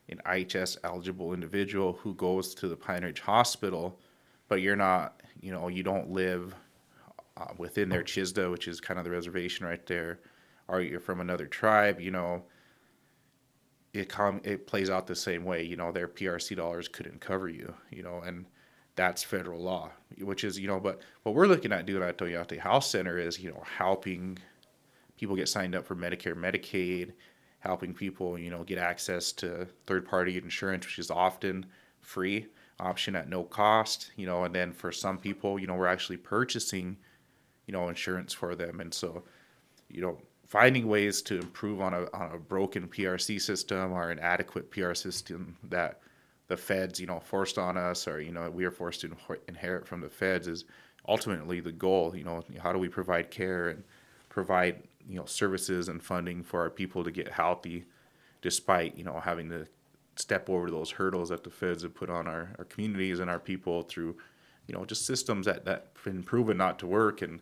an 0.09 0.21
IHS 0.25 0.77
eligible 0.83 1.33
individual 1.33 1.93
who 1.93 2.13
goes 2.15 2.53
to 2.55 2.67
the 2.67 2.75
Pine 2.75 3.03
Ridge 3.03 3.21
Hospital, 3.21 3.99
but 4.47 4.61
you're 4.61 4.75
not, 4.75 5.21
you 5.39 5.51
know, 5.51 5.67
you 5.67 5.83
don't 5.83 6.09
live 6.09 6.55
uh, 7.39 7.53
within 7.57 7.89
their 7.89 8.03
CHSDA, 8.03 8.51
which 8.51 8.67
is 8.67 8.81
kind 8.81 8.99
of 8.99 9.05
the 9.05 9.11
reservation 9.11 9.65
right 9.65 9.85
there, 9.85 10.19
or 10.67 10.81
you're 10.81 10.99
from 10.99 11.19
another 11.21 11.47
tribe, 11.47 11.99
you 11.99 12.11
know, 12.11 12.43
it 13.93 14.09
com- 14.09 14.41
it 14.43 14.67
plays 14.67 14.89
out 14.89 15.07
the 15.07 15.15
same 15.15 15.43
way. 15.45 15.63
You 15.63 15.75
know, 15.75 15.91
their 15.91 16.07
PRC 16.07 16.55
dollars 16.55 16.87
couldn't 16.87 17.21
cover 17.21 17.49
you. 17.49 17.73
You 17.91 18.03
know, 18.03 18.21
and 18.23 18.45
that's 18.95 19.23
federal 19.23 19.61
law, 19.61 19.91
which 20.19 20.43
is 20.43 20.59
you 20.59 20.67
know. 20.67 20.79
But 20.79 20.99
what 21.23 21.35
we're 21.35 21.47
looking 21.47 21.71
at 21.71 21.85
doing 21.85 22.03
at 22.03 22.17
Oyate 22.17 22.59
Health 22.59 22.83
Center 22.83 23.17
is 23.17 23.39
you 23.39 23.49
know 23.49 23.63
helping 23.77 24.37
people 25.17 25.35
get 25.35 25.49
signed 25.49 25.75
up 25.75 25.85
for 25.85 25.95
Medicare, 25.95 26.35
Medicaid, 26.35 27.13
helping 27.59 27.93
people 27.93 28.37
you 28.37 28.51
know 28.51 28.63
get 28.63 28.77
access 28.77 29.31
to 29.33 29.67
third 29.87 30.05
party 30.05 30.37
insurance, 30.37 30.85
which 30.85 30.99
is 30.99 31.09
often 31.09 31.65
free 32.01 32.47
option 32.79 33.15
at 33.15 33.29
no 33.29 33.43
cost. 33.43 34.11
You 34.15 34.27
know, 34.27 34.43
and 34.43 34.53
then 34.53 34.71
for 34.71 34.91
some 34.91 35.17
people, 35.17 35.57
you 35.57 35.67
know, 35.67 35.75
we're 35.75 35.87
actually 35.87 36.17
purchasing 36.17 36.97
you 37.69 37.73
know 37.73 37.87
insurance 37.87 38.33
for 38.33 38.55
them, 38.55 38.79
and 38.79 38.91
so 38.91 39.21
you 39.89 40.01
know 40.01 40.17
finding 40.47 40.87
ways 40.87 41.21
to 41.21 41.35
improve 41.35 41.79
on 41.79 41.93
a, 41.93 42.07
on 42.11 42.31
a 42.33 42.39
broken 42.39 42.87
PRC 42.87 43.39
system 43.39 43.93
or 43.93 44.09
an 44.09 44.17
adequate 44.17 44.71
PR 44.71 44.95
system 44.95 45.55
that 45.69 45.99
the 46.47 46.57
feds, 46.57 46.99
you 46.99 47.05
know, 47.05 47.19
forced 47.19 47.59
on 47.59 47.77
us 47.77 48.07
or, 48.07 48.19
you 48.19 48.31
know, 48.31 48.49
we 48.49 48.65
are 48.65 48.71
forced 48.71 49.01
to 49.01 49.15
inherit 49.47 49.87
from 49.87 50.01
the 50.01 50.09
feds 50.09 50.47
is 50.47 50.65
ultimately 51.07 51.59
the 51.59 51.71
goal. 51.71 52.15
You 52.15 52.23
know, 52.23 52.43
how 52.57 52.73
do 52.73 52.79
we 52.79 52.89
provide 52.89 53.29
care 53.29 53.69
and 53.69 53.83
provide, 54.29 54.81
you 55.07 55.17
know, 55.17 55.25
services 55.25 55.87
and 55.87 56.01
funding 56.01 56.41
for 56.41 56.61
our 56.61 56.71
people 56.71 57.03
to 57.03 57.11
get 57.11 57.27
healthy 57.27 57.85
despite, 58.41 58.97
you 58.97 59.03
know, 59.03 59.19
having 59.19 59.49
to 59.49 59.67
step 60.15 60.49
over 60.49 60.71
those 60.71 60.89
hurdles 60.89 61.29
that 61.29 61.43
the 61.43 61.51
feds 61.51 61.83
have 61.83 61.93
put 61.93 62.09
on 62.09 62.25
our, 62.25 62.55
our 62.57 62.65
communities 62.65 63.19
and 63.19 63.29
our 63.29 63.39
people 63.39 63.83
through, 63.83 64.17
you 64.65 64.73
know, 64.73 64.83
just 64.83 65.05
systems 65.05 65.45
that, 65.45 65.63
that 65.65 65.93
been 66.03 66.23
proven 66.23 66.57
not 66.57 66.79
to 66.79 66.87
work 66.87 67.21
and, 67.21 67.39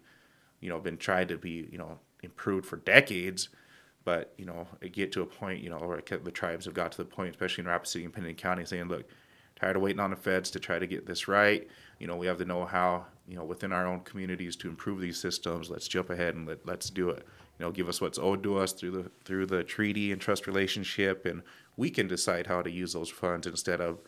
you 0.59 0.69
know, 0.69 0.79
been 0.79 0.97
tried 0.97 1.29
to 1.29 1.37
be, 1.37 1.67
you 1.71 1.77
know, 1.77 1.99
improved 2.23 2.65
for 2.65 2.77
decades. 2.77 3.49
But 4.03 4.33
you 4.37 4.45
know, 4.45 4.67
it 4.81 4.93
get 4.93 5.11
to 5.13 5.21
a 5.21 5.25
point, 5.25 5.61
you 5.61 5.69
know, 5.69 5.79
where 5.79 6.01
the 6.01 6.31
tribes 6.31 6.65
have 6.65 6.73
got 6.73 6.93
to 6.93 6.97
the 6.97 7.05
point, 7.05 7.31
especially 7.31 7.63
in 7.63 7.67
Rapid 7.67 7.87
City 7.87 8.05
and 8.05 8.13
Pennington 8.13 8.41
County, 8.41 8.65
saying, 8.65 8.87
"Look, 8.87 9.05
tired 9.59 9.75
of 9.75 9.81
waiting 9.81 9.99
on 9.99 10.11
the 10.11 10.15
feds 10.15 10.51
to 10.51 10.59
try 10.59 10.79
to 10.79 10.87
get 10.87 11.05
this 11.05 11.27
right. 11.27 11.67
You 11.99 12.07
know, 12.07 12.15
we 12.15 12.27
have 12.27 12.37
the 12.37 12.45
know-how, 12.45 13.05
you 13.27 13.35
know, 13.35 13.43
within 13.43 13.71
our 13.71 13.87
own 13.87 14.01
communities 14.01 14.55
to 14.57 14.69
improve 14.69 15.01
these 15.01 15.19
systems. 15.19 15.69
Let's 15.69 15.87
jump 15.87 16.09
ahead 16.09 16.35
and 16.35 16.47
let, 16.47 16.65
let's 16.65 16.89
do 16.89 17.09
it. 17.09 17.25
You 17.59 17.65
know, 17.65 17.71
give 17.71 17.89
us 17.89 17.99
what's 17.99 18.19
owed 18.19 18.43
to 18.43 18.59
us 18.59 18.71
through 18.71 18.91
the 18.91 19.11
through 19.25 19.47
the 19.47 19.63
treaty 19.63 20.11
and 20.11 20.21
trust 20.21 20.45
relationship, 20.45 21.25
and 21.25 21.41
we 21.75 21.89
can 21.89 22.07
decide 22.07 22.45
how 22.45 22.61
to 22.61 22.69
use 22.69 22.93
those 22.93 23.09
funds 23.09 23.47
instead 23.47 23.81
of 23.81 23.99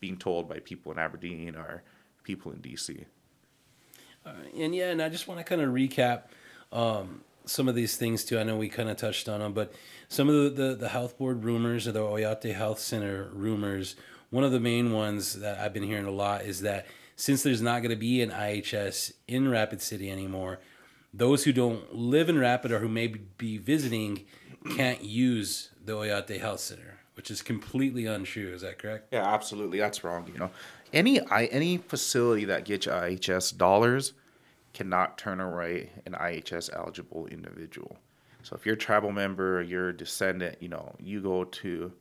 being 0.00 0.16
told 0.16 0.48
by 0.48 0.60
people 0.60 0.92
in 0.92 0.98
Aberdeen 0.98 1.56
or 1.56 1.82
people 2.22 2.52
in 2.52 2.58
DC. 2.60 3.04
Uh, 4.26 4.32
and 4.58 4.74
yeah, 4.74 4.90
and 4.90 5.00
I 5.00 5.08
just 5.08 5.28
want 5.28 5.38
to 5.38 5.44
kind 5.44 5.60
of 5.60 5.70
recap. 5.70 6.22
Um, 6.72 7.22
some 7.44 7.68
of 7.68 7.76
these 7.76 7.96
things 7.96 8.24
too. 8.24 8.38
I 8.38 8.42
know 8.42 8.56
we 8.56 8.68
kind 8.68 8.90
of 8.90 8.96
touched 8.96 9.28
on 9.28 9.40
them, 9.40 9.52
but 9.52 9.72
some 10.08 10.28
of 10.28 10.56
the, 10.56 10.62
the, 10.62 10.74
the 10.74 10.88
health 10.88 11.16
board 11.16 11.44
rumors 11.44 11.86
or 11.86 11.92
the 11.92 12.00
Oyate 12.00 12.54
Health 12.54 12.80
Center 12.80 13.30
rumors, 13.32 13.94
one 14.30 14.44
of 14.44 14.52
the 14.52 14.60
main 14.60 14.92
ones 14.92 15.34
that 15.34 15.58
I've 15.58 15.72
been 15.72 15.84
hearing 15.84 16.06
a 16.06 16.10
lot 16.10 16.42
is 16.42 16.62
that 16.62 16.86
since 17.14 17.42
there's 17.42 17.62
not 17.62 17.82
going 17.82 17.90
to 17.90 17.96
be 17.96 18.20
an 18.20 18.30
IHS 18.30 19.12
in 19.28 19.48
Rapid 19.48 19.80
City 19.80 20.10
anymore, 20.10 20.58
those 21.14 21.44
who 21.44 21.52
don't 21.52 21.94
live 21.94 22.28
in 22.28 22.38
Rapid 22.38 22.72
or 22.72 22.80
who 22.80 22.88
may 22.88 23.06
be 23.06 23.58
visiting 23.58 24.24
can't 24.76 25.02
use 25.02 25.70
the 25.82 25.92
Oyate 25.92 26.40
Health 26.40 26.60
Center, 26.60 26.98
which 27.14 27.30
is 27.30 27.42
completely 27.42 28.06
untrue. 28.06 28.52
Is 28.52 28.62
that 28.62 28.78
correct? 28.78 29.12
Yeah, 29.12 29.24
absolutely. 29.24 29.78
That's 29.78 30.04
wrong. 30.04 30.28
You 30.32 30.38
know, 30.38 30.50
any 30.92 31.20
any 31.30 31.78
facility 31.78 32.44
that 32.46 32.64
gets 32.64 32.86
IHS 32.86 33.56
dollars 33.56 34.14
cannot 34.72 35.16
turn 35.16 35.40
away 35.40 35.90
an 36.04 36.12
IHS 36.12 36.70
eligible 36.74 37.26
individual. 37.26 37.96
So 38.42 38.54
if 38.54 38.64
you're 38.64 38.74
a 38.74 38.78
tribal 38.78 39.10
member, 39.10 39.62
you're 39.62 39.88
a 39.88 39.96
descendant, 39.96 40.58
you 40.60 40.68
know, 40.68 40.94
you 41.00 41.20
go 41.20 41.44
to 41.44 41.92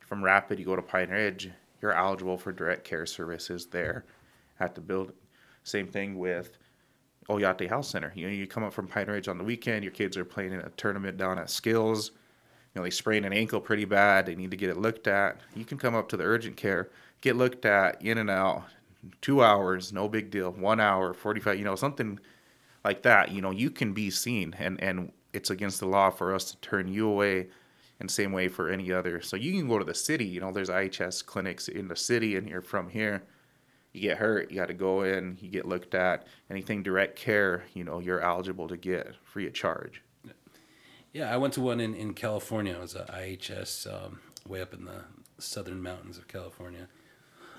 from 0.00 0.22
Rapid, 0.22 0.58
you 0.58 0.64
go 0.64 0.76
to 0.76 0.82
Pine 0.82 1.10
Ridge, 1.10 1.50
you're 1.80 1.92
eligible 1.92 2.38
for 2.38 2.52
direct 2.52 2.84
care 2.84 3.06
services 3.06 3.66
there 3.66 4.04
at 4.60 4.74
the 4.74 4.80
building. 4.80 5.16
Same 5.64 5.88
thing 5.88 6.18
with 6.18 6.58
Oyate 7.28 7.68
Health 7.68 7.86
Center. 7.86 8.12
You 8.14 8.26
know, 8.26 8.32
you 8.32 8.46
come 8.46 8.62
up 8.62 8.72
from 8.72 8.86
Pine 8.86 9.08
Ridge 9.08 9.28
on 9.28 9.36
the 9.36 9.44
weekend, 9.44 9.84
your 9.84 9.92
kids 9.92 10.16
are 10.16 10.24
playing 10.24 10.52
in 10.52 10.60
a 10.60 10.70
tournament 10.70 11.18
down 11.18 11.38
at 11.38 11.50
Skills. 11.50 12.12
You 12.74 12.80
know, 12.80 12.84
they 12.84 12.90
sprain 12.90 13.24
an 13.24 13.32
ankle 13.32 13.60
pretty 13.60 13.84
bad, 13.84 14.26
they 14.26 14.34
need 14.34 14.50
to 14.50 14.56
get 14.56 14.70
it 14.70 14.78
looked 14.78 15.06
at. 15.06 15.40
You 15.54 15.64
can 15.64 15.76
come 15.76 15.94
up 15.94 16.08
to 16.10 16.16
the 16.16 16.24
urgent 16.24 16.56
care, 16.56 16.90
get 17.22 17.36
looked 17.36 17.64
at, 17.64 18.02
in 18.02 18.18
and 18.18 18.28
out, 18.28 18.64
two 19.22 19.42
hours, 19.42 19.92
no 19.92 20.08
big 20.08 20.30
deal. 20.30 20.50
One 20.50 20.80
hour, 20.80 21.14
45, 21.14 21.58
you 21.58 21.64
know, 21.64 21.76
something 21.76 22.20
like 22.84 23.02
that. 23.02 23.30
You 23.30 23.40
know, 23.40 23.52
you 23.52 23.70
can 23.70 23.94
be 23.94 24.10
seen, 24.10 24.54
and, 24.58 24.82
and 24.82 25.12
it's 25.32 25.48
against 25.48 25.80
the 25.80 25.86
law 25.86 26.10
for 26.10 26.34
us 26.34 26.50
to 26.50 26.56
turn 26.58 26.88
you 26.88 27.08
away 27.08 27.46
and 28.00 28.10
same 28.10 28.32
way 28.32 28.48
for 28.48 28.68
any 28.68 28.92
other. 28.92 29.22
So 29.22 29.36
you 29.36 29.52
can 29.52 29.68
go 29.68 29.78
to 29.78 29.84
the 29.84 29.94
city, 29.94 30.26
you 30.26 30.40
know, 30.40 30.52
there's 30.52 30.68
IHS 30.68 31.24
clinics 31.24 31.68
in 31.68 31.88
the 31.88 31.96
city, 31.96 32.36
and 32.36 32.48
you're 32.48 32.60
from 32.60 32.90
here. 32.90 33.22
You 33.92 34.00
get 34.00 34.18
hurt, 34.18 34.50
you 34.50 34.56
got 34.56 34.68
to 34.68 34.74
go 34.74 35.02
in, 35.02 35.38
you 35.40 35.48
get 35.48 35.66
looked 35.66 35.94
at. 35.94 36.26
Anything 36.50 36.82
direct 36.82 37.14
care, 37.14 37.64
you 37.74 37.84
know, 37.84 38.00
you're 38.00 38.20
eligible 38.20 38.66
to 38.68 38.76
get 38.76 39.14
free 39.22 39.46
of 39.46 39.54
charge. 39.54 40.02
Yeah, 41.12 41.32
I 41.32 41.36
went 41.36 41.54
to 41.54 41.60
one 41.60 41.78
in, 41.78 41.94
in 41.94 42.14
California. 42.14 42.72
It 42.72 42.80
was 42.80 42.96
a 42.96 43.04
IHS 43.04 43.86
um, 43.86 44.20
way 44.48 44.62
up 44.62 44.72
in 44.72 44.86
the 44.86 45.04
southern 45.38 45.82
mountains 45.82 46.16
of 46.16 46.26
California 46.26 46.88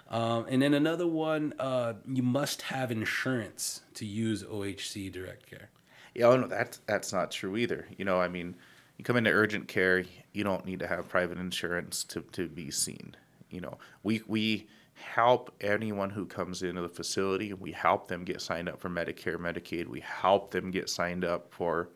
um, 0.10 0.46
and 0.50 0.62
then 0.62 0.74
another 0.74 1.08
one, 1.08 1.54
uh, 1.60 1.94
you 2.08 2.24
must 2.24 2.64
have 2.64 2.92
insurance 2.92 3.82
to 3.96 4.06
use 4.06 4.44
OHC 4.44 5.12
Direct 5.12 5.50
Care. 5.50 5.70
Yeah, 6.14 6.28
oh, 6.28 6.38
no, 6.38 6.48
that's 6.48 6.80
that's 6.86 7.12
not 7.12 7.32
true 7.32 7.58
either. 7.58 7.88
You 7.98 8.06
know, 8.06 8.22
I 8.22 8.28
mean, 8.28 8.56
you 8.98 9.04
come 9.04 9.18
into 9.18 9.32
urgent 9.32 9.68
care, 9.68 10.04
you 10.34 10.44
don't 10.44 10.66
need 10.66 10.80
to 10.80 10.88
have 10.88 11.10
private 11.10 11.40
insurance 11.40 12.04
to, 12.06 12.22
to 12.34 12.48
be 12.48 12.70
seen. 12.70 13.16
You 13.50 13.62
know, 13.62 13.78
we 14.04 14.22
we 14.28 14.68
help 14.96 15.52
anyone 15.62 16.10
who 16.12 16.26
comes 16.26 16.62
into 16.62 16.82
the 16.82 16.90
facility. 16.90 17.54
We 17.54 17.72
help 17.72 18.08
them 18.08 18.24
get 18.24 18.42
signed 18.42 18.70
up 18.70 18.80
for 18.80 18.90
Medicare, 18.90 19.38
Medicaid. 19.38 19.88
We 19.88 20.02
help 20.02 20.52
them 20.52 20.70
get 20.72 20.90
signed 20.90 21.26
up 21.26 21.52
for 21.52 21.90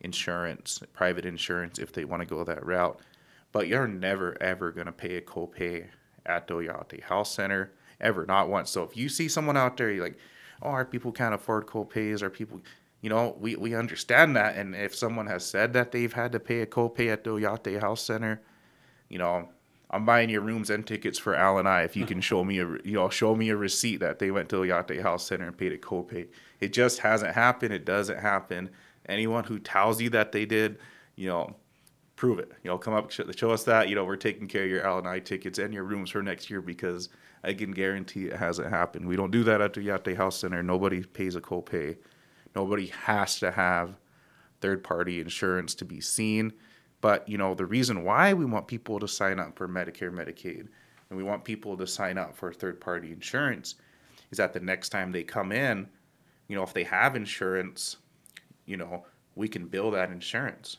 insurance, 0.00 0.80
private 0.92 1.24
insurance, 1.24 1.78
if 1.78 1.92
they 1.92 2.04
want 2.04 2.20
to 2.22 2.26
go 2.26 2.44
that 2.44 2.64
route. 2.66 3.00
but 3.52 3.68
you're 3.68 3.86
never 3.88 4.36
ever 4.42 4.72
gonna 4.72 4.92
pay 4.92 5.16
a 5.16 5.20
copay 5.20 5.86
at 6.26 6.46
the 6.46 6.54
Oyate 6.54 7.02
Health 7.02 7.28
Center 7.28 7.72
ever, 8.00 8.26
not 8.26 8.48
once. 8.48 8.70
So 8.70 8.82
if 8.82 8.96
you 8.96 9.08
see 9.08 9.28
someone 9.28 9.56
out 9.56 9.76
there, 9.76 9.90
you're 9.90 10.04
like, 10.04 10.18
oh, 10.62 10.70
our 10.70 10.84
people 10.84 11.12
can't 11.12 11.34
afford 11.34 11.66
copays, 11.66 12.22
our 12.22 12.30
people, 12.30 12.60
you 13.00 13.10
know, 13.10 13.36
we, 13.38 13.56
we 13.56 13.74
understand 13.74 14.36
that. 14.36 14.56
And 14.56 14.74
if 14.74 14.94
someone 14.94 15.26
has 15.26 15.44
said 15.44 15.72
that 15.72 15.92
they've 15.92 16.12
had 16.12 16.32
to 16.32 16.40
pay 16.40 16.60
a 16.60 16.66
copay 16.66 17.12
at 17.12 17.24
the 17.24 17.30
Oyate 17.30 17.80
Health 17.80 17.98
Center, 17.98 18.40
you 19.08 19.18
know, 19.18 19.48
I'm 19.92 20.06
buying 20.06 20.30
your 20.30 20.40
rooms 20.40 20.70
and 20.70 20.86
tickets 20.86 21.18
for 21.18 21.34
LNI 21.34 21.84
if 21.84 21.96
you 21.96 22.06
can 22.06 22.20
show 22.22 22.42
me 22.44 22.58
a 22.58 22.66
you 22.82 22.94
know 22.94 23.10
show 23.10 23.36
me 23.36 23.50
a 23.50 23.56
receipt 23.56 23.98
that 23.98 24.18
they 24.18 24.30
went 24.30 24.48
to 24.48 24.56
Oyate 24.56 25.00
Health 25.00 25.20
Center 25.20 25.46
and 25.46 25.56
paid 25.56 25.72
a 25.72 25.78
copay. 25.78 26.28
It 26.60 26.72
just 26.72 27.00
hasn't 27.00 27.34
happened. 27.34 27.74
It 27.74 27.84
doesn't 27.84 28.18
happen. 28.18 28.70
Anyone 29.06 29.44
who 29.44 29.58
tells 29.58 30.00
you 30.00 30.08
that 30.10 30.32
they 30.32 30.46
did, 30.46 30.78
you 31.16 31.28
know, 31.28 31.56
prove 32.22 32.38
it. 32.38 32.52
You 32.62 32.70
know, 32.70 32.78
come 32.78 32.94
up 32.94 33.10
show 33.10 33.50
us 33.50 33.64
that 33.64 33.88
you 33.88 33.96
know 33.96 34.04
we're 34.04 34.14
taking 34.14 34.46
care 34.46 34.62
of 34.62 34.70
your 34.70 34.82
LNI 34.82 35.24
tickets 35.24 35.58
and 35.58 35.74
your 35.74 35.82
rooms 35.82 36.10
for 36.10 36.22
next 36.22 36.48
year 36.48 36.60
because 36.60 37.08
I 37.42 37.52
can 37.52 37.72
guarantee 37.72 38.26
it 38.26 38.36
hasn't 38.36 38.70
happened. 38.70 39.08
We 39.08 39.16
don't 39.16 39.32
do 39.32 39.42
that 39.42 39.60
at 39.60 39.72
the 39.72 39.80
Oyate 39.80 40.14
Health 40.14 40.34
Center. 40.34 40.62
Nobody 40.62 41.02
pays 41.02 41.34
a 41.34 41.40
copay. 41.40 41.96
Nobody 42.54 42.86
has 42.86 43.40
to 43.40 43.50
have 43.50 43.96
third 44.60 44.84
party 44.84 45.20
insurance 45.20 45.74
to 45.74 45.84
be 45.84 46.00
seen 46.00 46.52
but 47.00 47.28
you 47.28 47.36
know, 47.36 47.54
the 47.54 47.66
reason 47.66 48.04
why 48.04 48.32
we 48.32 48.44
want 48.44 48.68
people 48.68 49.00
to 49.00 49.08
sign 49.08 49.40
up 49.40 49.58
for 49.58 49.66
Medicare, 49.68 50.14
Medicaid, 50.14 50.68
and 51.10 51.16
we 51.18 51.24
want 51.24 51.42
people 51.42 51.76
to 51.76 51.86
sign 51.88 52.16
up 52.16 52.36
for 52.36 52.52
third-party 52.52 53.10
insurance 53.10 53.74
is 54.30 54.38
that 54.38 54.52
the 54.52 54.60
next 54.60 54.90
time 54.90 55.10
they 55.10 55.24
come 55.24 55.50
in, 55.50 55.88
you 56.46 56.54
know, 56.54 56.62
if 56.62 56.72
they 56.72 56.84
have 56.84 57.16
insurance, 57.16 57.96
you 58.64 58.76
know, 58.76 59.04
we 59.34 59.48
can 59.48 59.66
bill 59.66 59.90
that 59.90 60.12
insurance 60.12 60.76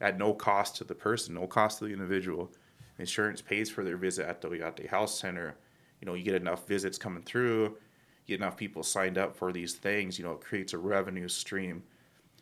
at 0.00 0.18
no 0.18 0.34
cost 0.34 0.76
to 0.76 0.84
the 0.84 0.94
person, 0.94 1.34
no 1.34 1.46
cost 1.46 1.78
to 1.78 1.84
the 1.86 1.92
individual. 1.92 2.50
Insurance 2.98 3.42
pays 3.42 3.70
for 3.70 3.84
their 3.84 3.96
visit 3.96 4.26
at 4.26 4.40
the 4.40 4.48
Oyate 4.48 4.88
Health 4.88 5.10
Center. 5.10 5.56
You 6.00 6.06
know, 6.06 6.14
you 6.14 6.24
get 6.24 6.34
enough 6.34 6.66
visits 6.66 6.98
coming 6.98 7.22
through, 7.22 7.64
you 7.64 8.36
get 8.36 8.40
enough 8.40 8.56
people 8.56 8.82
signed 8.82 9.18
up 9.18 9.34
for 9.34 9.52
these 9.52 9.74
things, 9.74 10.18
you 10.18 10.24
know, 10.24 10.32
it 10.32 10.40
creates 10.40 10.72
a 10.72 10.78
revenue 10.78 11.28
stream 11.28 11.82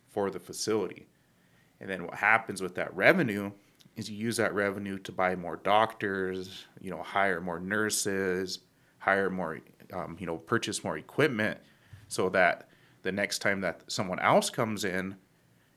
for 0.08 0.30
the 0.30 0.40
facility. 0.40 1.06
And 1.80 1.88
then 1.88 2.04
what 2.04 2.14
happens 2.14 2.62
with 2.62 2.74
that 2.76 2.94
revenue 2.94 3.50
is 3.96 4.10
you 4.10 4.16
use 4.16 4.36
that 4.36 4.54
revenue 4.54 4.98
to 4.98 5.12
buy 5.12 5.36
more 5.36 5.56
doctors, 5.56 6.66
you 6.80 6.90
know, 6.90 7.02
hire 7.02 7.40
more 7.40 7.60
nurses, 7.60 8.60
hire 8.98 9.30
more, 9.30 9.60
um, 9.92 10.16
you 10.18 10.26
know, 10.26 10.36
purchase 10.36 10.82
more 10.82 10.98
equipment 10.98 11.58
so 12.08 12.28
that 12.30 12.68
the 13.02 13.12
next 13.12 13.40
time 13.40 13.60
that 13.60 13.82
someone 13.86 14.18
else 14.18 14.50
comes 14.50 14.84
in, 14.84 15.16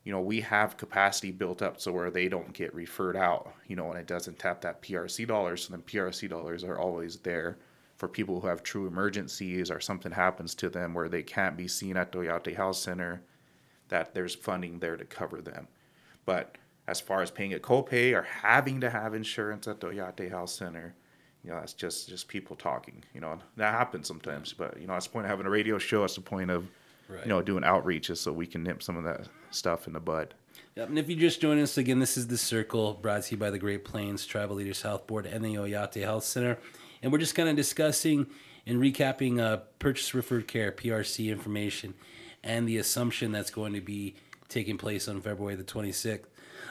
you 0.07 0.13
know, 0.13 0.21
we 0.21 0.39
have 0.39 0.77
capacity 0.77 1.31
built 1.31 1.61
up 1.61 1.81
so 1.81 1.91
where 1.91 2.09
they 2.09 2.29
don't 2.29 2.53
get 2.53 2.73
referred 2.73 3.17
out, 3.17 3.53
you 3.67 3.75
know, 3.75 3.89
and 3.89 3.99
it 3.99 4.07
doesn't 4.07 4.39
tap 4.39 4.61
that 4.61 4.81
PRC 4.81 5.27
dollars. 5.27 5.65
So 5.65 5.71
then 5.71 5.81
PRC 5.81 6.29
dollars 6.29 6.63
are 6.63 6.79
always 6.79 7.17
there 7.17 7.57
for 7.97 8.07
people 8.07 8.39
who 8.39 8.47
have 8.47 8.63
true 8.63 8.87
emergencies 8.87 9.69
or 9.69 9.81
something 9.81 10.13
happens 10.13 10.55
to 10.55 10.69
them 10.69 10.93
where 10.93 11.09
they 11.09 11.23
can't 11.23 11.57
be 11.57 11.67
seen 11.67 11.97
at 11.97 12.13
the 12.13 12.19
Oyate 12.19 12.55
Health 12.55 12.77
Center, 12.77 13.21
that 13.89 14.13
there's 14.13 14.33
funding 14.33 14.79
there 14.79 14.95
to 14.95 15.03
cover 15.03 15.41
them. 15.41 15.67
But 16.25 16.57
as 16.87 17.01
far 17.01 17.21
as 17.21 17.29
paying 17.29 17.53
a 17.53 17.59
copay 17.59 18.13
or 18.13 18.21
having 18.23 18.79
to 18.79 18.89
have 18.89 19.13
insurance 19.13 19.67
at 19.67 19.81
the 19.81 19.87
Oyate 19.87 20.29
Health 20.29 20.51
Center, 20.51 20.95
you 21.43 21.49
know, 21.49 21.59
that's 21.59 21.73
just 21.73 22.07
just 22.07 22.29
people 22.29 22.55
talking. 22.55 23.03
You 23.13 23.19
know, 23.19 23.39
that 23.57 23.73
happens 23.73 24.07
sometimes. 24.07 24.53
But 24.53 24.79
you 24.79 24.87
know, 24.87 24.93
that's 24.93 25.07
the 25.07 25.11
point 25.11 25.25
of 25.25 25.31
having 25.31 25.47
a 25.47 25.49
radio 25.49 25.77
show. 25.77 25.99
That's 25.99 26.15
the 26.15 26.21
point 26.21 26.49
of 26.49 26.69
right. 27.07 27.23
you 27.23 27.29
know 27.29 27.41
doing 27.41 27.63
outreaches 27.63 28.17
so 28.17 28.31
we 28.31 28.47
can 28.47 28.63
nip 28.63 28.81
some 28.83 28.97
of 28.97 29.03
that 29.03 29.27
stuff 29.51 29.87
in 29.87 29.93
the 29.93 29.99
bud. 29.99 30.33
Yep. 30.75 30.89
And 30.89 30.99
if 30.99 31.09
you 31.09 31.15
just 31.15 31.41
join 31.41 31.59
us 31.59 31.77
again, 31.77 31.99
this 31.99 32.17
is 32.17 32.27
the 32.27 32.37
Circle 32.37 32.93
brought 32.95 33.23
to 33.23 33.31
you 33.31 33.37
by 33.37 33.49
the 33.49 33.57
Great 33.57 33.83
Plains 33.83 34.25
Tribal 34.25 34.57
Leaders 34.57 34.83
Health 34.83 35.07
Board 35.07 35.25
and 35.25 35.43
the 35.43 35.55
Oyate 35.55 36.03
Health 36.03 36.23
Center, 36.23 36.57
and 37.01 37.11
we're 37.11 37.17
just 37.17 37.35
kind 37.35 37.49
of 37.49 37.55
discussing 37.55 38.27
and 38.65 38.79
recapping 38.79 39.39
uh, 39.39 39.57
purchase 39.79 40.13
referred 40.13 40.47
care 40.47 40.71
(PRC) 40.71 41.31
information 41.31 41.93
and 42.43 42.67
the 42.67 42.77
assumption 42.77 43.31
that's 43.31 43.49
going 43.49 43.73
to 43.73 43.81
be 43.81 44.15
taking 44.47 44.77
place 44.77 45.07
on 45.07 45.21
February 45.21 45.55
the 45.55 45.63
26th. 45.63 46.25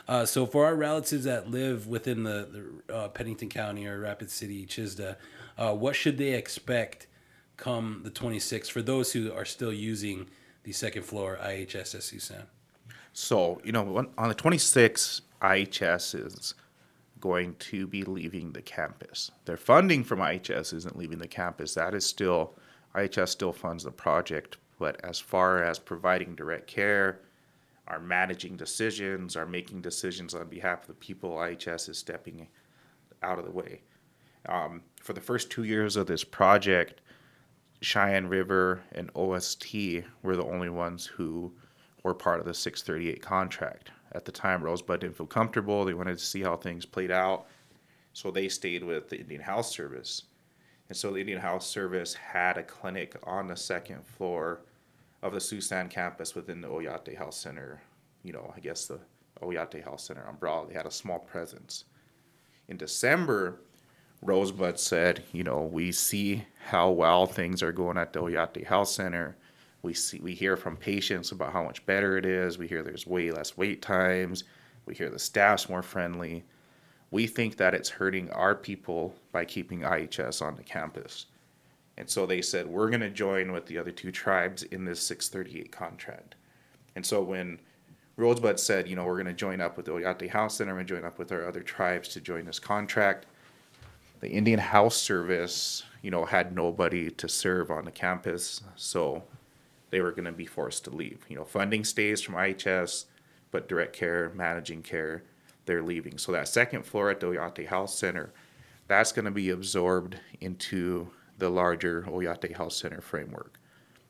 Uh, 0.08 0.24
so 0.24 0.46
for 0.46 0.64
our 0.64 0.74
relatives 0.74 1.24
that 1.24 1.50
live 1.50 1.86
within 1.86 2.22
the, 2.22 2.72
the 2.88 2.94
uh, 2.94 3.08
Pennington 3.08 3.48
County 3.48 3.86
or 3.86 4.00
Rapid 4.00 4.30
City, 4.30 4.64
CHSDA, 4.66 5.16
uh, 5.58 5.74
what 5.74 5.96
should 5.96 6.16
they 6.16 6.34
expect 6.34 7.06
come 7.56 8.00
the 8.04 8.10
26th 8.10 8.70
for 8.70 8.82
those 8.82 9.12
who 9.12 9.32
are 9.32 9.44
still 9.44 9.72
using 9.72 10.28
the 10.64 10.72
second 10.72 11.02
floor 11.02 11.38
IHS 11.42 12.00
Sioux 12.02 12.18
San? 12.18 12.42
So, 13.12 13.60
you 13.64 13.72
know, 13.72 14.06
on 14.18 14.28
the 14.28 14.34
26th, 14.34 15.22
IHS 15.40 16.26
is 16.26 16.54
going 17.20 17.54
to 17.56 17.86
be 17.86 18.04
leaving 18.04 18.52
the 18.52 18.62
campus. 18.62 19.30
Their 19.46 19.56
funding 19.56 20.04
from 20.04 20.18
IHS 20.18 20.74
isn't 20.74 20.98
leaving 20.98 21.18
the 21.18 21.28
campus. 21.28 21.74
That 21.74 21.94
is 21.94 22.04
still, 22.04 22.54
IHS 22.94 23.28
still 23.28 23.52
funds 23.52 23.84
the 23.84 23.90
project. 23.90 24.58
But 24.78 25.02
as 25.04 25.18
far 25.18 25.62
as 25.62 25.78
providing 25.78 26.34
direct 26.34 26.66
care, 26.66 27.20
are 27.88 28.00
managing 28.00 28.56
decisions, 28.56 29.36
are 29.36 29.46
making 29.46 29.80
decisions 29.80 30.34
on 30.34 30.48
behalf 30.48 30.82
of 30.82 30.88
the 30.88 30.94
people. 30.94 31.36
IHS 31.36 31.88
is 31.88 31.98
stepping 31.98 32.48
out 33.22 33.38
of 33.38 33.44
the 33.44 33.50
way. 33.50 33.80
Um, 34.48 34.82
for 35.00 35.12
the 35.12 35.20
first 35.20 35.50
two 35.50 35.64
years 35.64 35.96
of 35.96 36.06
this 36.06 36.24
project, 36.24 37.00
Cheyenne 37.80 38.28
River 38.28 38.82
and 38.92 39.10
OST 39.14 39.74
were 40.22 40.36
the 40.36 40.44
only 40.44 40.68
ones 40.70 41.06
who 41.06 41.52
were 42.02 42.14
part 42.14 42.40
of 42.40 42.46
the 42.46 42.54
638 42.54 43.20
contract. 43.22 43.90
At 44.12 44.24
the 44.24 44.32
time, 44.32 44.62
Rosebud 44.62 45.00
didn't 45.00 45.16
feel 45.16 45.26
comfortable. 45.26 45.84
They 45.84 45.94
wanted 45.94 46.18
to 46.18 46.24
see 46.24 46.42
how 46.42 46.56
things 46.56 46.86
played 46.86 47.10
out. 47.10 47.46
So 48.12 48.30
they 48.30 48.48
stayed 48.48 48.82
with 48.82 49.08
the 49.08 49.18
Indian 49.18 49.42
Health 49.42 49.66
Service. 49.66 50.22
And 50.88 50.96
so 50.96 51.12
the 51.12 51.20
Indian 51.20 51.40
Health 51.40 51.62
Service 51.62 52.14
had 52.14 52.56
a 52.56 52.62
clinic 52.62 53.16
on 53.24 53.46
the 53.46 53.56
second 53.56 54.06
floor 54.06 54.60
of 55.22 55.32
the 55.34 55.40
Sioux 55.40 55.60
San 55.60 55.88
campus 55.88 56.34
within 56.34 56.60
the 56.60 56.68
Oyate 56.68 57.16
Health 57.16 57.34
Center. 57.34 57.82
You 58.22 58.32
know, 58.32 58.52
I 58.56 58.60
guess 58.60 58.86
the 58.86 59.00
Oyate 59.42 59.82
Health 59.82 60.00
Center 60.00 60.22
umbrella. 60.22 60.66
They 60.66 60.74
had 60.74 60.86
a 60.86 60.90
small 60.90 61.18
presence. 61.18 61.84
In 62.68 62.76
December, 62.76 63.60
Rosebud 64.22 64.78
said, 64.78 65.22
you 65.32 65.44
know, 65.44 65.62
we 65.62 65.92
see 65.92 66.44
how 66.66 66.90
well 66.90 67.26
things 67.26 67.62
are 67.62 67.72
going 67.72 67.98
at 67.98 68.12
the 68.12 68.20
Oyate 68.20 68.66
Health 68.66 68.88
Center. 68.88 69.36
We 69.82 69.94
see 69.94 70.18
we 70.20 70.34
hear 70.34 70.56
from 70.56 70.76
patients 70.76 71.30
about 71.32 71.52
how 71.52 71.62
much 71.62 71.84
better 71.86 72.16
it 72.16 72.26
is. 72.26 72.58
We 72.58 72.66
hear 72.66 72.82
there's 72.82 73.06
way 73.06 73.30
less 73.30 73.56
wait 73.56 73.82
times. 73.82 74.44
We 74.84 74.94
hear 74.94 75.10
the 75.10 75.18
staff's 75.18 75.68
more 75.68 75.82
friendly. 75.82 76.44
We 77.10 77.26
think 77.26 77.56
that 77.56 77.74
it's 77.74 77.88
hurting 77.88 78.30
our 78.30 78.54
people 78.54 79.14
by 79.32 79.44
keeping 79.44 79.80
IHS 79.80 80.42
on 80.42 80.56
the 80.56 80.62
campus. 80.62 81.26
And 81.98 82.08
so 82.10 82.26
they 82.26 82.42
said, 82.42 82.66
we're 82.66 82.90
going 82.90 83.00
to 83.00 83.10
join 83.10 83.52
with 83.52 83.66
the 83.66 83.78
other 83.78 83.90
two 83.90 84.12
tribes 84.12 84.64
in 84.64 84.84
this 84.84 85.00
638 85.02 85.72
contract. 85.72 86.34
And 86.94 87.06
so 87.06 87.22
when 87.22 87.60
Rosebud 88.16 88.58
said, 88.58 88.88
you 88.88 88.96
know, 88.96 89.04
we're 89.04 89.14
going 89.14 89.26
to 89.26 89.32
join 89.32 89.60
up 89.60 89.76
with 89.76 89.86
the 89.86 89.92
Oyate 89.92 90.28
Health 90.28 90.52
Center, 90.52 90.76
to 90.76 90.84
join 90.84 91.04
up 91.04 91.18
with 91.18 91.32
our 91.32 91.46
other 91.46 91.62
tribes 91.62 92.08
to 92.10 92.20
join 92.20 92.44
this 92.44 92.58
contract, 92.58 93.26
the 94.20 94.30
Indian 94.30 94.58
Health 94.58 94.94
Service, 94.94 95.84
you 96.02 96.10
know, 96.10 96.24
had 96.24 96.54
nobody 96.54 97.10
to 97.10 97.28
serve 97.28 97.70
on 97.70 97.84
the 97.84 97.90
campus. 97.90 98.62
So 98.76 99.22
they 99.90 100.00
were 100.00 100.12
going 100.12 100.24
to 100.24 100.32
be 100.32 100.46
forced 100.46 100.84
to 100.84 100.90
leave. 100.90 101.24
You 101.28 101.36
know, 101.36 101.44
funding 101.44 101.84
stays 101.84 102.20
from 102.22 102.34
IHS, 102.34 103.06
but 103.50 103.68
direct 103.68 103.94
care, 103.94 104.30
managing 104.34 104.82
care, 104.82 105.22
they're 105.66 105.82
leaving. 105.82 106.18
So 106.18 106.32
that 106.32 106.48
second 106.48 106.84
floor 106.84 107.10
at 107.10 107.20
the 107.20 107.26
Oyate 107.26 107.66
Health 107.66 107.90
Center, 107.90 108.32
that's 108.88 109.12
going 109.12 109.24
to 109.24 109.30
be 109.30 109.50
absorbed 109.50 110.18
into 110.40 111.08
the 111.38 111.50
larger 111.50 112.02
Oyate 112.02 112.54
Health 112.56 112.72
Center 112.72 113.00
framework. 113.00 113.58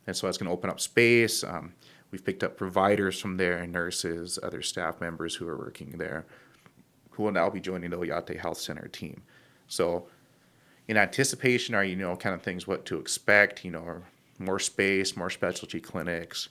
And 0.06 0.16
so 0.16 0.26
that's 0.26 0.38
going 0.38 0.46
to 0.46 0.52
open 0.52 0.70
up 0.70 0.80
space. 0.80 1.42
Um, 1.42 1.74
we've 2.10 2.24
picked 2.24 2.44
up 2.44 2.56
providers 2.56 3.18
from 3.20 3.36
there, 3.36 3.66
nurses, 3.66 4.38
other 4.42 4.62
staff 4.62 5.00
members 5.00 5.34
who 5.34 5.48
are 5.48 5.58
working 5.58 5.92
there, 5.98 6.26
who 7.10 7.24
will 7.24 7.32
now 7.32 7.50
be 7.50 7.60
joining 7.60 7.90
the 7.90 7.98
Oyate 7.98 8.38
Health 8.38 8.58
Center 8.58 8.88
team. 8.88 9.22
So, 9.68 10.06
in 10.88 10.96
anticipation, 10.96 11.74
are 11.74 11.84
you 11.84 11.96
know 11.96 12.16
kind 12.16 12.34
of 12.34 12.42
things 12.42 12.66
what 12.66 12.84
to 12.86 12.98
expect? 12.98 13.64
You 13.64 13.72
know, 13.72 14.02
more 14.38 14.58
space, 14.58 15.16
more 15.16 15.30
specialty 15.30 15.80
clinics, 15.80 16.48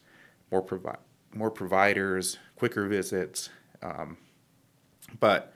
more 0.51 0.61
provi- 0.61 0.99
more 1.33 1.51
providers, 1.51 2.37
quicker 2.55 2.87
visits. 2.87 3.49
Um, 3.81 4.17
but 5.19 5.53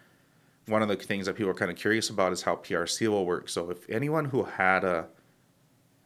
one 0.67 0.81
of 0.81 0.87
the 0.87 0.95
things 0.95 1.25
that 1.25 1.35
people 1.35 1.49
are 1.49 1.55
kind 1.55 1.71
of 1.71 1.77
curious 1.77 2.09
about 2.09 2.31
is 2.31 2.43
how 2.43 2.55
PRC 2.55 3.07
will 3.07 3.25
work. 3.25 3.49
So 3.49 3.69
if 3.69 3.89
anyone 3.89 4.25
who 4.25 4.43
had 4.43 4.83
a 4.83 5.07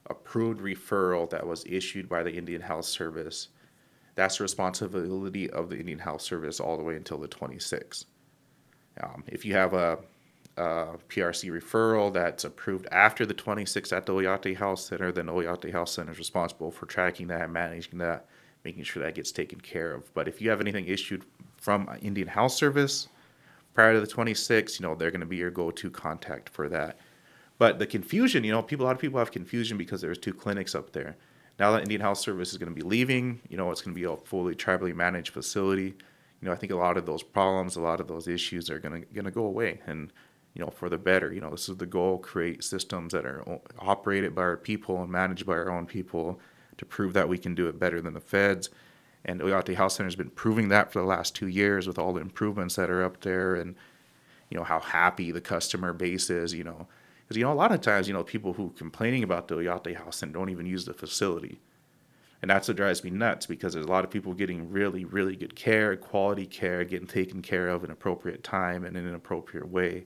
approved 0.07 0.61
referral 0.61 1.29
that 1.29 1.45
was 1.45 1.65
issued 1.65 2.09
by 2.09 2.23
the 2.23 2.33
Indian 2.33 2.61
Health 2.61 2.85
Service, 2.85 3.49
that's 4.15 4.37
the 4.37 4.43
responsibility 4.43 5.49
of 5.49 5.69
the 5.69 5.77
Indian 5.77 5.99
Health 5.99 6.21
Service 6.21 6.59
all 6.59 6.77
the 6.77 6.83
way 6.83 6.95
until 6.95 7.17
the 7.17 7.27
26th. 7.27 8.05
Um, 9.01 9.23
if 9.27 9.43
you 9.43 9.53
have 9.55 9.73
a, 9.73 9.99
Uh, 10.55 10.61
a, 10.61 10.97
PRC 11.09 11.49
referral 11.49 12.13
that's 12.13 12.43
approved 12.43 12.87
after 12.91 13.25
the 13.25 13.33
26th 13.33 13.91
at 13.91 14.05
the 14.05 14.13
Oyate 14.13 14.55
Health 14.55 14.79
Center, 14.79 15.11
then 15.11 15.25
Oyate 15.25 15.71
Health 15.71 15.89
Center 15.89 16.11
is 16.11 16.19
responsible 16.19 16.69
for 16.69 16.85
tracking 16.85 17.27
that, 17.27 17.49
managing 17.49 17.97
that, 17.99 18.27
making 18.63 18.83
sure 18.83 19.01
that 19.01 19.15
gets 19.15 19.31
taken 19.31 19.59
care 19.59 19.93
of. 19.93 20.13
But 20.13 20.27
if 20.27 20.41
you 20.41 20.51
have 20.51 20.61
anything 20.61 20.85
issued 20.85 21.25
from 21.57 21.89
Indian 22.01 22.27
Health 22.27 22.51
Service, 22.51 23.07
prior 23.73 23.93
to 23.93 24.01
the 24.01 24.07
26th, 24.07 24.79
you 24.79 24.85
know, 24.85 24.95
they're 24.95 25.11
going 25.11 25.21
to 25.21 25.25
be 25.25 25.37
your 25.37 25.51
go-to 25.51 25.89
contact 25.89 26.49
for 26.49 26.69
that. 26.69 26.99
But 27.57 27.79
the 27.79 27.87
confusion, 27.87 28.43
you 28.43 28.51
know, 28.51 28.61
people 28.61 28.85
a 28.85 28.87
lot 28.87 28.95
of 28.95 29.01
people 29.01 29.19
have 29.19 29.31
confusion 29.31 29.77
because 29.77 30.01
there's 30.01 30.17
two 30.17 30.33
clinics 30.33 30.75
up 30.75 30.91
there. 30.91 31.15
Now 31.59 31.71
that 31.71 31.83
Indian 31.83 32.01
Health 32.01 32.17
Service 32.17 32.51
is 32.51 32.57
going 32.57 32.73
to 32.73 32.75
be 32.75 32.87
leaving, 32.87 33.39
you 33.47 33.57
know, 33.57 33.71
it's 33.71 33.81
going 33.81 33.95
to 33.95 33.99
be 33.99 34.05
a 34.05 34.17
fully 34.17 34.55
tribally 34.55 34.93
managed 34.93 35.33
facility. 35.33 35.95
You 36.41 36.47
know, 36.47 36.51
I 36.51 36.55
think 36.55 36.71
a 36.71 36.75
lot 36.75 36.97
of 36.97 37.05
those 37.05 37.23
problems, 37.23 37.75
a 37.75 37.81
lot 37.81 37.99
of 37.99 38.07
those 38.07 38.27
issues 38.27 38.69
are 38.69 38.79
going 38.79 39.01
to 39.01 39.07
going 39.13 39.25
to 39.25 39.31
go 39.31 39.45
away, 39.45 39.79
and 39.85 40.11
you 40.53 40.63
know, 40.63 40.69
for 40.69 40.89
the 40.89 40.97
better. 40.97 41.33
You 41.33 41.41
know, 41.41 41.51
this 41.51 41.69
is 41.69 41.77
the 41.77 41.85
goal: 41.85 42.17
create 42.17 42.63
systems 42.63 43.13
that 43.13 43.25
are 43.25 43.43
operated 43.79 44.35
by 44.35 44.43
our 44.43 44.57
people 44.57 45.01
and 45.01 45.11
managed 45.11 45.45
by 45.45 45.53
our 45.53 45.71
own 45.71 45.85
people 45.85 46.39
to 46.77 46.85
prove 46.85 47.13
that 47.13 47.29
we 47.29 47.37
can 47.37 47.55
do 47.55 47.67
it 47.67 47.79
better 47.79 48.01
than 48.01 48.13
the 48.13 48.19
feds. 48.19 48.69
And 49.25 49.41
Oyate 49.41 49.75
Health 49.75 49.93
Center 49.93 50.07
has 50.07 50.15
been 50.15 50.29
proving 50.29 50.67
that 50.69 50.91
for 50.91 50.99
the 50.99 51.05
last 51.05 51.35
two 51.35 51.47
years 51.47 51.87
with 51.87 51.97
all 51.97 52.13
the 52.13 52.21
improvements 52.21 52.75
that 52.75 52.89
are 52.89 53.03
up 53.03 53.21
there, 53.21 53.55
and 53.55 53.75
you 54.49 54.57
know 54.57 54.63
how 54.63 54.79
happy 54.79 55.31
the 55.31 55.41
customer 55.41 55.93
base 55.93 56.29
is. 56.29 56.53
You 56.53 56.65
know, 56.65 56.87
because 57.23 57.37
you 57.37 57.43
know 57.43 57.53
a 57.53 57.55
lot 57.55 57.71
of 57.71 57.81
times 57.81 58.07
you 58.07 58.13
know 58.13 58.23
people 58.23 58.53
who 58.53 58.67
are 58.67 58.77
complaining 58.77 59.23
about 59.23 59.47
the 59.47 59.55
Oyate 59.55 59.95
House 59.95 60.21
and 60.21 60.33
don't 60.33 60.49
even 60.49 60.65
use 60.65 60.85
the 60.85 60.93
facility, 60.93 61.61
and 62.41 62.51
that's 62.51 62.67
what 62.67 62.77
drives 62.77 63.03
me 63.03 63.09
nuts 63.11 63.45
because 63.45 63.73
there's 63.73 63.85
a 63.85 63.91
lot 63.91 64.03
of 64.03 64.11
people 64.11 64.33
getting 64.33 64.69
really 64.69 65.05
really 65.05 65.35
good 65.35 65.55
care, 65.55 65.95
quality 65.95 66.45
care, 66.45 66.83
getting 66.83 67.07
taken 67.07 67.41
care 67.41 67.69
of 67.69 67.83
in 67.83 67.91
appropriate 67.91 68.43
time 68.43 68.83
and 68.83 68.97
in 68.97 69.07
an 69.07 69.15
appropriate 69.15 69.69
way, 69.69 70.05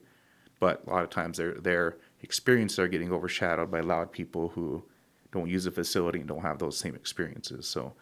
but 0.60 0.84
a 0.88 0.90
lot 0.90 1.04
of 1.04 1.10
times 1.10 1.38
their 1.38 1.54
their 1.54 1.98
experiences 2.22 2.80
are 2.80 2.88
getting 2.88 3.12
overshadowed 3.12 3.72
by 3.72 3.80
loud 3.80 4.12
people 4.12 4.50
who 4.50 4.84
don't 5.32 5.50
use 5.50 5.66
the 5.66 5.72
facility 5.72 6.20
and 6.20 6.28
don't 6.28 6.42
have 6.42 6.60
those 6.60 6.78
same 6.78 6.96
experiences. 6.96 7.68
So, 7.68 7.94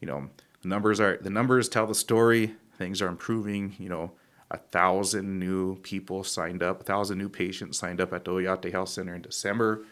you 0.00 0.08
know, 0.08 0.28
the 0.62 0.68
numbers 0.68 1.00
are 1.00 1.18
the 1.18 1.30
numbers 1.30 1.68
tell 1.68 1.86
the 1.86 1.94
story. 1.94 2.54
Things 2.78 3.02
are 3.02 3.08
improving. 3.08 3.74
You 3.78 3.88
know, 3.88 4.12
a 4.50 4.58
thousand 4.58 5.38
new 5.38 5.76
people 5.76 6.24
signed 6.24 6.62
up, 6.62 6.80
a 6.80 6.84
thousand 6.84 7.18
new 7.18 7.28
patients 7.28 7.78
signed 7.78 8.00
up 8.00 8.12
at 8.12 8.24
the 8.24 8.32
Oyate 8.32 8.72
Health 8.72 8.90
Center 8.90 9.14
in 9.14 9.22
December. 9.22 9.84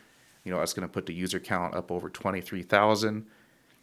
You 0.44 0.52
know, 0.52 0.58
that's 0.58 0.72
going 0.72 0.88
to 0.88 0.92
put 0.92 1.06
the 1.06 1.14
user 1.14 1.38
count 1.38 1.74
up 1.74 1.90
over 1.90 2.08
23,000. 2.08 3.26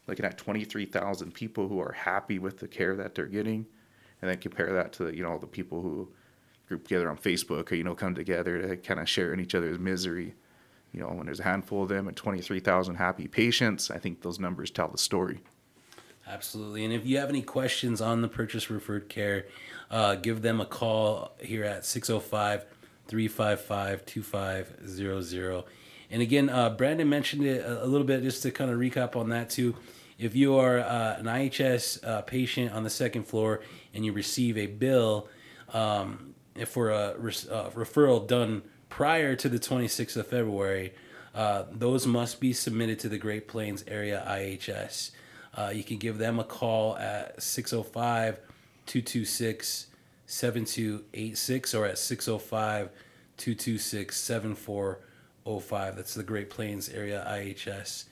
Looking 0.07 0.25
at 0.25 0.37
23,000 0.37 1.33
people 1.33 1.67
who 1.67 1.79
are 1.79 1.91
happy 1.91 2.39
with 2.39 2.59
the 2.59 2.67
care 2.67 2.95
that 2.95 3.13
they're 3.13 3.25
getting, 3.25 3.65
and 4.21 4.31
then 4.31 4.37
compare 4.37 4.71
that 4.73 4.93
to 4.93 5.13
you 5.13 5.21
know 5.23 5.37
the 5.37 5.47
people 5.47 5.81
who 5.81 6.09
group 6.67 6.83
together 6.83 7.09
on 7.09 7.17
Facebook 7.17 7.71
or 7.71 7.75
you 7.75 7.83
know 7.83 7.95
come 7.95 8.15
together 8.15 8.61
to 8.61 8.77
kind 8.77 8.99
of 8.99 9.09
share 9.09 9.33
in 9.33 9.39
each 9.39 9.55
other's 9.55 9.79
misery. 9.79 10.35
You 10.93 11.01
know, 11.01 11.07
when 11.07 11.25
there's 11.25 11.39
a 11.39 11.43
handful 11.43 11.83
of 11.83 11.89
them 11.89 12.07
and 12.07 12.15
23,000 12.15 12.95
happy 12.95 13.27
patients, 13.27 13.91
I 13.91 13.99
think 13.99 14.21
those 14.21 14.39
numbers 14.39 14.71
tell 14.71 14.87
the 14.87 14.97
story. 14.97 15.41
Absolutely. 16.25 16.83
And 16.83 16.93
if 16.93 17.05
you 17.05 17.17
have 17.17 17.29
any 17.29 17.41
questions 17.41 18.01
on 18.01 18.21
the 18.21 18.27
purchase 18.27 18.69
referred 18.69 19.07
care, 19.07 19.45
uh, 19.91 20.15
give 20.15 20.41
them 20.41 20.59
a 20.59 20.65
call 20.65 21.31
here 21.39 21.63
at 21.63 21.85
605 21.85 22.65
355 23.07 24.05
2500. 24.05 25.63
And 26.09 26.21
again, 26.21 26.49
uh, 26.49 26.69
Brandon 26.69 27.07
mentioned 27.07 27.45
it 27.45 27.65
a, 27.65 27.85
little 27.85 28.07
bit 28.07 28.23
just 28.23 28.43
to 28.43 28.51
kind 28.51 28.71
of 28.71 28.79
recap 28.79 29.15
on 29.15 29.29
that 29.29 29.49
too. 29.49 29.75
If 30.17 30.35
you 30.35 30.55
are 30.57 30.79
uh, 30.79 31.17
an 31.17 31.25
IHS 31.25 32.03
uh, 32.05 32.21
patient 32.21 32.73
on 32.73 32.83
the 32.83 32.89
second 32.89 33.23
floor 33.23 33.61
and 33.93 34.05
you 34.05 34.13
receive 34.13 34.57
a 34.57 34.67
bill 34.67 35.27
um, 35.73 36.33
for 36.65 36.89
a 36.89 37.15
re- 37.17 37.33
uh, 37.51 37.69
referral 37.71 38.25
done 38.25 38.63
prior 38.89 39.35
to 39.35 39.49
the 39.49 39.59
26th 39.59 40.15
of 40.17 40.27
February, 40.27 40.93
uh, 41.35 41.65
those 41.71 42.07
must 42.07 42.39
be 42.39 42.53
submitted 42.53 42.99
to 42.99 43.09
the 43.09 43.17
Great 43.17 43.47
Plains 43.47 43.83
Area 43.87 44.25
IHS. 44.27 45.11
Uh, 45.55 45.71
you 45.73 45.83
can 45.83 45.97
give 45.97 46.17
them 46.17 46.39
a 46.39 46.43
call 46.43 46.95
at 46.97 47.41
605 47.41 48.39
226 48.85 49.87
7286 50.25 51.73
or 51.73 51.85
at 51.85 51.97
605 51.97 52.89
226 53.37 54.17
7405. 54.17 55.95
That's 55.95 56.13
the 56.13 56.23
Great 56.23 56.49
Plains 56.49 56.89
Area 56.89 57.25
IHS. 57.29 58.05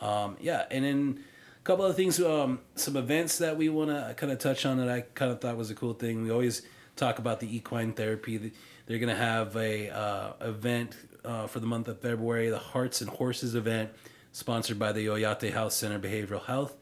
Um, 0.00 0.36
yeah, 0.40 0.64
and 0.70 0.84
then 0.84 1.24
a 1.58 1.62
couple 1.64 1.84
of 1.84 1.94
things, 1.94 2.20
um, 2.20 2.60
some 2.74 2.96
events 2.96 3.38
that 3.38 3.56
we 3.56 3.68
want 3.68 3.90
to 3.90 4.14
kind 4.16 4.32
of 4.32 4.38
touch 4.38 4.64
on 4.64 4.78
that 4.78 4.88
I 4.88 5.02
kind 5.02 5.30
of 5.30 5.40
thought 5.40 5.56
was 5.56 5.70
a 5.70 5.74
cool 5.74 5.94
thing. 5.94 6.22
We 6.22 6.30
always 6.30 6.62
talk 7.00 7.18
about 7.18 7.40
the 7.40 7.56
equine 7.56 7.92
therapy. 7.92 8.52
They're 8.86 8.98
going 8.98 9.08
to 9.08 9.20
have 9.20 9.56
a 9.56 9.88
uh, 9.88 10.32
event 10.42 10.96
uh, 11.24 11.46
for 11.46 11.58
the 11.58 11.66
month 11.66 11.88
of 11.88 11.98
February, 12.00 12.50
the 12.50 12.58
Hearts 12.58 13.00
and 13.00 13.08
Horses 13.08 13.54
event, 13.54 13.90
sponsored 14.32 14.78
by 14.78 14.92
the 14.92 15.06
Oyate 15.06 15.50
Health 15.50 15.72
Center 15.72 15.98
Behavioral 15.98 16.44
Health. 16.44 16.76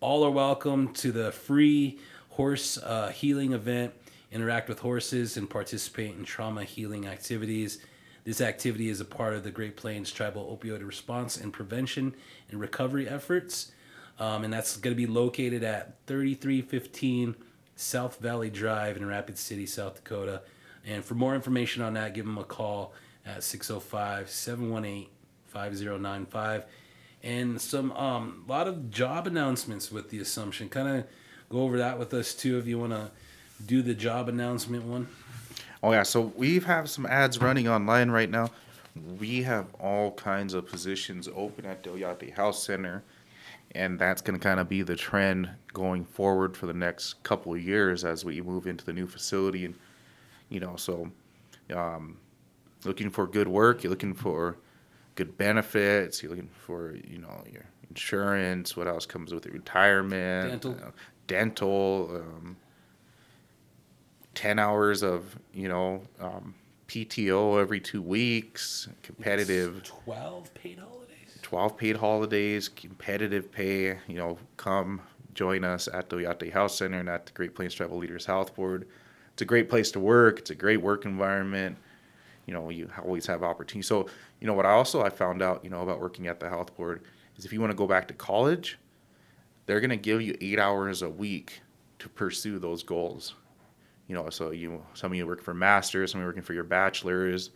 All 0.00 0.24
are 0.24 0.30
welcome 0.30 0.94
to 0.94 1.12
the 1.12 1.32
free 1.32 1.98
horse 2.30 2.78
uh, 2.78 3.10
healing 3.10 3.52
event. 3.52 3.92
Interact 4.32 4.68
with 4.68 4.80
horses 4.80 5.36
and 5.36 5.48
participate 5.48 6.14
in 6.14 6.24
trauma 6.24 6.64
healing 6.64 7.06
activities. 7.06 7.78
This 8.24 8.40
activity 8.40 8.88
is 8.88 9.00
a 9.00 9.04
part 9.04 9.34
of 9.34 9.44
the 9.44 9.50
Great 9.50 9.76
Plains 9.76 10.10
Tribal 10.10 10.56
Opioid 10.56 10.86
Response 10.86 11.36
and 11.36 11.52
Prevention 11.52 12.14
and 12.50 12.60
Recovery 12.60 13.08
efforts. 13.08 13.72
Um, 14.18 14.44
and 14.44 14.52
that's 14.52 14.76
going 14.76 14.94
to 14.94 15.00
be 15.00 15.06
located 15.06 15.62
at 15.62 15.96
3315 16.06 17.36
South 17.78 18.18
Valley 18.18 18.50
Drive 18.50 18.96
in 18.96 19.06
Rapid 19.06 19.38
City, 19.38 19.64
South 19.64 19.94
Dakota. 19.94 20.42
And 20.84 21.04
for 21.04 21.14
more 21.14 21.36
information 21.36 21.80
on 21.80 21.94
that, 21.94 22.12
give 22.12 22.24
them 22.24 22.36
a 22.36 22.44
call 22.44 22.92
at 23.24 23.44
605 23.44 24.28
718 24.28 25.06
5095 25.46 26.64
and 27.22 27.60
some 27.60 27.90
um 27.92 28.44
a 28.46 28.50
lot 28.50 28.68
of 28.68 28.90
job 28.90 29.26
announcements 29.26 29.90
with 29.90 30.10
the 30.10 30.18
assumption. 30.18 30.68
Kind 30.68 30.88
of 30.88 31.04
go 31.48 31.60
over 31.60 31.78
that 31.78 31.98
with 31.98 32.12
us 32.14 32.34
too 32.34 32.58
if 32.58 32.66
you 32.66 32.78
want 32.78 32.92
to 32.92 33.10
do 33.64 33.82
the 33.82 33.94
job 33.94 34.28
announcement 34.28 34.84
one. 34.84 35.08
Oh 35.82 35.92
yeah 35.92 36.02
so 36.02 36.32
we 36.36 36.58
have 36.60 36.90
some 36.90 37.06
ads 37.06 37.40
running 37.40 37.68
online 37.68 38.10
right 38.10 38.30
now. 38.30 38.50
We 39.18 39.42
have 39.42 39.66
all 39.78 40.12
kinds 40.12 40.54
of 40.54 40.66
positions 40.66 41.28
open 41.34 41.64
at 41.64 41.82
the 41.82 41.90
Oyate 41.90 42.34
Health 42.34 42.56
Center 42.56 43.04
and 43.72 43.98
that's 43.98 44.22
going 44.22 44.38
to 44.38 44.42
kind 44.42 44.60
of 44.60 44.68
be 44.68 44.82
the 44.82 44.96
trend 44.96 45.48
going 45.72 46.04
forward 46.04 46.56
for 46.56 46.66
the 46.66 46.72
next 46.72 47.22
couple 47.22 47.52
of 47.54 47.62
years 47.62 48.04
as 48.04 48.24
we 48.24 48.40
move 48.40 48.66
into 48.66 48.84
the 48.84 48.92
new 48.92 49.06
facility 49.06 49.64
and 49.64 49.74
you 50.48 50.60
know 50.60 50.76
so 50.76 51.10
um, 51.74 52.16
looking 52.84 53.10
for 53.10 53.26
good 53.26 53.48
work 53.48 53.82
you're 53.82 53.90
looking 53.90 54.14
for 54.14 54.56
good 55.18 55.36
benefits. 55.36 56.22
You're 56.22 56.30
looking 56.30 56.48
for, 56.48 56.94
you 56.94 57.18
know, 57.18 57.42
your 57.52 57.64
insurance. 57.90 58.76
What 58.76 58.86
else 58.86 59.04
comes 59.04 59.34
with 59.34 59.46
it? 59.46 59.52
Retirement, 59.52 60.62
dental, 60.62 60.76
uh, 60.80 60.90
dental. 61.26 62.10
Um, 62.14 62.56
Ten 64.34 64.60
hours 64.60 65.02
of, 65.02 65.36
you 65.52 65.68
know, 65.68 66.02
um, 66.20 66.54
PTO 66.86 67.60
every 67.60 67.80
two 67.80 68.00
weeks. 68.00 68.86
Competitive. 69.02 69.78
It's 69.78 69.88
Twelve 69.88 70.54
paid 70.54 70.78
holidays. 70.78 70.97
Twelve 71.48 71.78
paid 71.78 71.96
holidays. 71.96 72.68
Competitive 72.68 73.50
pay. 73.50 73.96
You 74.06 74.16
know, 74.16 74.38
come 74.58 75.00
join 75.32 75.64
us 75.64 75.88
at 75.88 76.10
the 76.10 76.16
Oyate 76.16 76.52
Health 76.52 76.72
Center 76.72 77.00
and 77.00 77.08
at 77.08 77.24
the 77.24 77.32
Great 77.32 77.54
Plains 77.54 77.72
Tribal 77.72 77.96
Leaders 77.96 78.26
Health 78.26 78.54
Board. 78.54 78.86
It's 79.32 79.40
a 79.40 79.46
great 79.46 79.70
place 79.70 79.90
to 79.92 80.00
work. 80.00 80.40
It's 80.40 80.50
a 80.50 80.54
great 80.54 80.82
work 80.82 81.06
environment 81.06 81.78
you 82.44 82.54
know 82.54 82.70
you 82.70 82.90
always 83.04 83.26
have 83.26 83.42
opportunity 83.42 83.86
so 83.86 84.08
you 84.40 84.46
know 84.46 84.54
what 84.54 84.64
i 84.64 84.70
also 84.70 85.02
i 85.02 85.10
found 85.10 85.42
out 85.42 85.62
you 85.62 85.68
know 85.68 85.82
about 85.82 86.00
working 86.00 86.26
at 86.26 86.40
the 86.40 86.48
health 86.48 86.74
board 86.76 87.02
is 87.36 87.44
if 87.44 87.52
you 87.52 87.60
want 87.60 87.70
to 87.70 87.76
go 87.76 87.86
back 87.86 88.08
to 88.08 88.14
college 88.14 88.78
they're 89.66 89.80
going 89.80 89.90
to 89.90 89.96
give 89.96 90.22
you 90.22 90.34
eight 90.40 90.58
hours 90.58 91.02
a 91.02 91.10
week 91.10 91.60
to 91.98 92.08
pursue 92.08 92.58
those 92.58 92.82
goals 92.82 93.34
you 94.06 94.14
know 94.14 94.30
so 94.30 94.50
you 94.50 94.82
some 94.94 95.12
of 95.12 95.18
you 95.18 95.26
work 95.26 95.42
for 95.42 95.52
masters 95.52 96.12
some 96.12 96.20
of 96.20 96.22
you 96.22 96.26
working 96.26 96.42
for 96.42 96.54
your 96.54 96.64
bachelors 96.64 97.50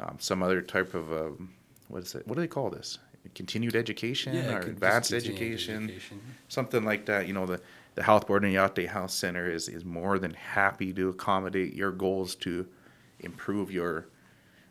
um, 0.00 0.16
some 0.18 0.42
other 0.42 0.60
type 0.60 0.92
of 0.94 1.12
um, 1.12 1.54
what 1.86 2.02
is 2.02 2.14
it 2.16 2.26
what 2.26 2.34
do 2.34 2.40
they 2.40 2.48
call 2.48 2.68
this 2.68 2.98
continued 3.34 3.76
education 3.76 4.34
yeah, 4.34 4.56
or 4.56 4.60
advanced 4.60 5.12
education, 5.12 5.84
education, 5.84 6.20
something 6.48 6.84
like 6.84 7.06
that 7.06 7.26
you 7.26 7.32
know 7.32 7.46
the 7.46 7.60
the 7.94 8.02
health 8.02 8.26
board 8.26 8.44
and 8.44 8.54
Oyate 8.54 8.88
Health 8.88 9.10
Center 9.10 9.50
is, 9.50 9.68
is 9.68 9.84
more 9.84 10.18
than 10.18 10.32
happy 10.32 10.92
to 10.94 11.10
accommodate 11.10 11.74
your 11.74 11.92
goals 11.92 12.34
to 12.36 12.66
improve 13.20 13.70
your 13.70 14.06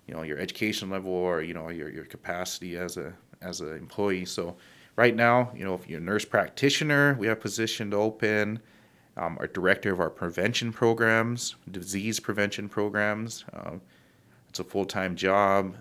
you 0.08 0.14
know 0.14 0.24
your 0.24 0.40
education 0.40 0.90
level 0.90 1.12
or 1.12 1.42
you 1.42 1.54
know 1.54 1.70
your 1.70 1.90
your 1.90 2.06
capacity 2.06 2.78
as 2.78 2.98
a 2.98 3.14
as 3.42 3.62
an 3.62 3.76
employee. 3.76 4.26
So 4.26 4.56
right 4.96 5.16
now, 5.16 5.52
you 5.56 5.64
know, 5.64 5.74
if 5.74 5.90
you're 5.90 6.00
a 6.00 6.04
nurse 6.04 6.26
practitioner, 6.26 7.16
we 7.20 7.28
have 7.28 7.40
positioned 7.40 7.94
open. 7.94 8.60
Um, 9.18 9.38
our 9.40 9.48
director 9.48 9.92
of 9.92 10.00
our 10.00 10.10
prevention 10.10 10.72
programs, 10.72 11.56
disease 11.70 12.20
prevention 12.20 12.70
programs. 12.70 13.44
Um, 13.52 13.82
it's 14.48 14.60
a 14.60 14.64
full 14.64 14.86
time 14.86 15.16
job. 15.16 15.76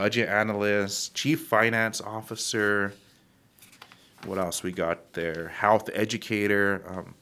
Budget 0.00 0.30
analyst, 0.30 1.14
chief 1.14 1.46
finance 1.46 2.00
officer. 2.00 2.94
What 4.24 4.38
else 4.38 4.62
we 4.62 4.72
got 4.72 5.12
there? 5.12 5.48
Health 5.48 5.90
educator, 5.92 6.82
um, 6.88 7.14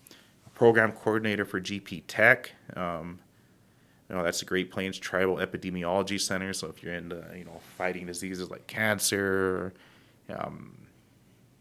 program 0.54 0.92
coordinator 0.92 1.44
for 1.44 1.60
GPTEC. 1.60 2.50
Um, 2.76 3.18
you 4.08 4.14
know 4.14 4.22
that's 4.22 4.38
the 4.38 4.44
Great 4.44 4.70
Plains 4.70 4.96
Tribal 4.96 5.38
Epidemiology 5.38 6.20
Center. 6.20 6.52
So 6.52 6.68
if 6.68 6.80
you're 6.80 6.94
into 6.94 7.24
you 7.36 7.46
know 7.46 7.60
fighting 7.76 8.06
diseases 8.06 8.48
like 8.48 8.68
cancer, 8.68 9.74
um, 10.32 10.76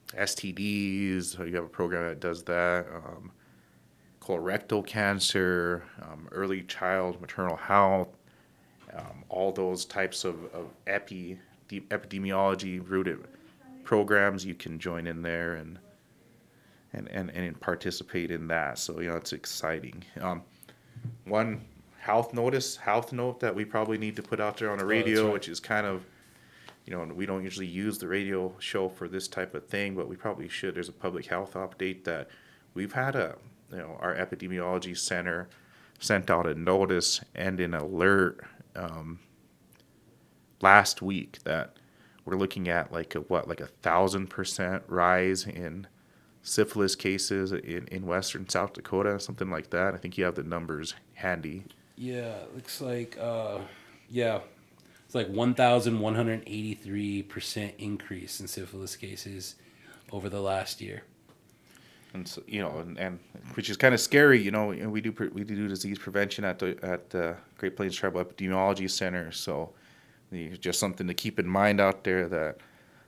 STDs, 0.09 1.39
you 1.39 1.55
have 1.55 1.65
a 1.65 1.67
program 1.67 2.07
that 2.09 2.19
does 2.19 2.43
that. 2.43 2.85
Um, 2.93 3.31
colorectal 4.21 4.85
cancer, 4.85 5.83
um, 5.99 6.27
early 6.31 6.61
child 6.61 7.19
maternal 7.19 7.55
health, 7.55 8.09
all 9.37 9.51
those 9.51 9.85
types 9.85 10.23
of, 10.25 10.35
of 10.51 10.65
epi, 10.87 11.37
epidemiology 11.69 12.81
rooted 12.89 13.19
programs 13.83 14.43
you 14.43 14.55
can 14.55 14.79
join 14.79 15.05
in 15.05 15.21
there 15.21 15.53
and 15.53 15.77
and, 16.93 17.07
and, 17.09 17.29
and 17.31 17.59
participate 17.59 18.31
in 18.31 18.47
that. 18.47 18.79
So, 18.79 18.99
you 19.01 19.09
know, 19.09 19.17
it's 19.17 19.33
exciting. 19.33 20.03
Um, 20.21 20.41
one 21.25 21.61
health 21.99 22.33
notice, 22.33 22.77
health 22.77 23.11
note 23.13 23.39
that 23.41 23.53
we 23.53 23.65
probably 23.65 23.97
need 23.97 24.15
to 24.15 24.23
put 24.23 24.39
out 24.39 24.57
there 24.57 24.71
on 24.71 24.77
the 24.79 24.85
Oh, 24.85 24.87
radio, 24.87 25.25
right. 25.25 25.33
which 25.33 25.49
is 25.49 25.59
kind 25.59 25.85
of, 25.85 26.05
you 26.85 26.93
know, 26.95 27.03
we 27.13 27.25
don't 27.25 27.43
usually 27.43 27.67
use 27.67 27.97
the 27.99 28.07
radio 28.07 28.55
show 28.59 28.87
for 28.89 29.07
this 29.07 29.27
type 29.27 29.53
of 29.53 29.67
thing, 29.67 29.95
but 29.95 30.07
we 30.07 30.15
probably 30.15 30.47
should. 30.47 30.73
There's 30.73 30.89
a 30.89 30.93
public 30.93 31.25
health 31.27 31.53
update 31.53 32.05
that 32.05 32.29
we've 32.73 32.93
had 32.93 33.15
a, 33.15 33.35
you 33.71 33.77
know, 33.77 33.97
our 33.99 34.15
epidemiology 34.15 34.97
center 34.97 35.49
sent 35.99 36.31
out 36.31 36.47
a 36.47 36.55
notice 36.55 37.21
and 37.35 37.59
an 37.59 37.73
alert 37.73 38.39
um, 38.75 39.19
last 40.61 41.01
week 41.01 41.39
that 41.43 41.77
we're 42.25 42.35
looking 42.35 42.67
at 42.67 42.91
like 42.91 43.15
a 43.15 43.19
what, 43.21 43.47
like 43.47 43.61
a 43.61 43.67
thousand 43.67 44.27
percent 44.27 44.83
rise 44.87 45.45
in 45.45 45.87
syphilis 46.41 46.95
cases 46.95 47.51
in, 47.51 47.87
in 47.91 48.05
western 48.05 48.47
South 48.47 48.73
Dakota, 48.73 49.19
something 49.19 49.49
like 49.49 49.69
that. 49.71 49.93
I 49.93 49.97
think 49.97 50.17
you 50.17 50.25
have 50.25 50.35
the 50.35 50.43
numbers 50.43 50.93
handy. 51.13 51.65
Yeah, 51.95 52.35
looks 52.53 52.81
like 52.81 53.17
uh, 53.19 53.59
yeah, 54.09 54.39
it's 55.05 55.15
like 55.15 55.29
1,183 55.29 57.23
percent 57.23 57.73
increase 57.77 58.39
in 58.39 58.47
syphilis 58.47 58.95
cases 58.95 59.55
over 60.11 60.29
the 60.29 60.41
last 60.41 60.81
year. 60.81 61.03
And 62.13 62.27
so, 62.27 62.41
you 62.47 62.61
know, 62.61 62.79
and, 62.79 62.97
and 62.97 63.19
which 63.55 63.69
is 63.69 63.77
kind 63.77 63.93
of 63.93 63.99
scary, 63.99 64.41
you 64.41 64.51
know. 64.51 64.71
And 64.71 64.91
we 64.91 65.01
do 65.01 65.13
we 65.33 65.43
do 65.43 65.67
disease 65.67 65.99
prevention 65.99 66.43
at 66.43 66.59
the 66.59 66.77
at 66.81 67.09
the 67.09 67.35
Great 67.57 67.75
Plains 67.75 67.95
Tribal 67.95 68.23
Epidemiology 68.23 68.89
Center, 68.89 69.31
so 69.31 69.73
just 70.31 70.79
something 70.79 71.07
to 71.07 71.13
keep 71.13 71.39
in 71.39 71.47
mind 71.47 71.79
out 71.79 72.03
there 72.03 72.27
that 72.27 72.57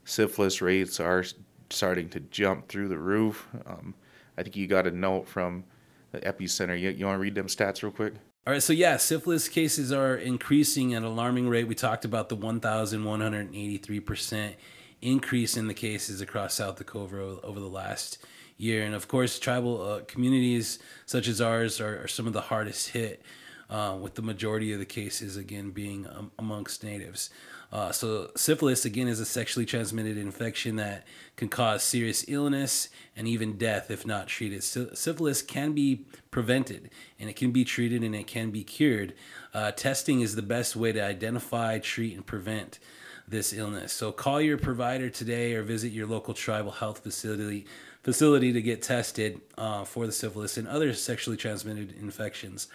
syphilis 0.06 0.62
rates 0.62 1.00
are 1.00 1.24
starting 1.70 2.10
to 2.10 2.20
jump 2.20 2.68
through 2.68 2.88
the 2.88 2.98
roof. 2.98 3.48
Um, 3.66 3.94
I 4.38 4.44
think 4.44 4.56
you 4.56 4.68
got 4.68 4.88
a 4.88 4.92
note 4.92 5.28
from 5.28 5.66
the 6.12 6.20
epicenter. 6.22 6.80
You, 6.80 6.92
you 6.92 7.06
want 7.06 7.18
to 7.18 7.22
read 7.22 7.36
them 7.36 7.48
stats 7.48 7.84
real 7.84 7.92
quick? 7.92 8.14
All 8.48 8.54
right, 8.54 8.64
so 8.64 8.74
yeah, 8.74 8.98
syphilis 8.98 9.48
cases 9.48 9.92
are 9.92 10.16
increasing 10.16 10.94
at 10.94 11.04
an 11.04 11.06
alarming 11.08 11.50
rate. 11.50 11.68
We 11.68 11.76
talked 11.76 12.06
about 12.06 12.30
the 12.30 12.38
1,183% 12.38 14.54
increase 15.02 15.56
in 15.56 15.68
the 15.68 15.74
cases 15.74 16.22
across 16.22 16.56
South 16.56 16.78
Dakota 16.78 17.40
over, 17.44 17.60
the 17.60 17.68
last 17.68 18.18
year. 18.58 18.84
And 18.84 18.96
of 18.96 19.08
course, 19.08 19.40
tribal 19.40 19.82
uh, 19.82 20.02
communities 20.08 20.80
such 21.06 21.28
as 21.28 21.42
ours 21.42 21.80
are, 21.80 22.04
are 22.04 22.08
some 22.08 22.28
of 22.28 22.34
the 22.34 22.42
hardest 22.42 22.90
hit, 22.90 23.22
uh, 23.70 23.96
with 24.00 24.16
the 24.16 24.22
majority 24.22 24.74
of 24.74 24.80
the 24.80 24.86
cases, 24.86 25.38
again, 25.38 25.72
being 25.72 26.08
um, 26.08 26.32
amongst 26.40 26.84
natives. 26.84 27.30
Uh, 27.72 27.92
so, 27.92 28.32
syphilis, 28.36 28.84
again, 28.84 29.08
is 29.08 29.20
a 29.20 29.26
sexually 29.26 29.66
transmitted 29.66 30.18
infection 30.18 30.76
that 30.78 31.06
can 31.36 31.48
cause 31.50 31.84
serious 31.84 32.26
illness 32.28 32.90
and 33.16 33.28
even 33.28 33.58
death 33.58 33.92
if 33.92 34.08
not 34.08 34.28
treated. 34.28 34.64
Sy- 34.64 34.88
syphilis 34.94 35.44
can 35.44 35.74
be 35.74 36.06
prevented 36.32 36.90
and 37.20 37.30
it 37.30 37.36
can 37.36 37.52
be 37.52 37.64
treated 37.64 38.04
and 38.04 38.16
it 38.16 38.26
can 38.26 38.50
be 38.50 38.64
cured. 38.64 39.14
Uh, 39.54 39.72
testing 39.72 40.22
is 40.22 40.36
the 40.36 40.42
best 40.42 40.76
way 40.76 40.92
to 40.92 41.04
identify, 41.04 41.78
treat, 41.78 42.16
and 42.16 42.26
prevent 42.26 42.80
this 43.28 43.54
illness. 43.54 43.94
So, 43.94 44.12
call 44.12 44.42
your 44.42 44.58
provider 44.58 45.12
today 45.12 45.54
or 45.54 45.62
visit 45.62 45.92
your 45.92 46.08
local 46.08 46.34
tribal 46.34 46.72
health 46.72 47.04
facility 47.04 47.68
facility 48.02 48.54
to 48.54 48.62
get 48.62 48.82
tested 48.82 49.42
uh, 49.58 49.84
for 49.84 50.06
the 50.08 50.12
syphilis 50.12 50.58
and 50.58 50.68
other 50.68 50.94
sexually 50.94 51.38
transmitted 51.38 51.94
infections. 52.00 52.68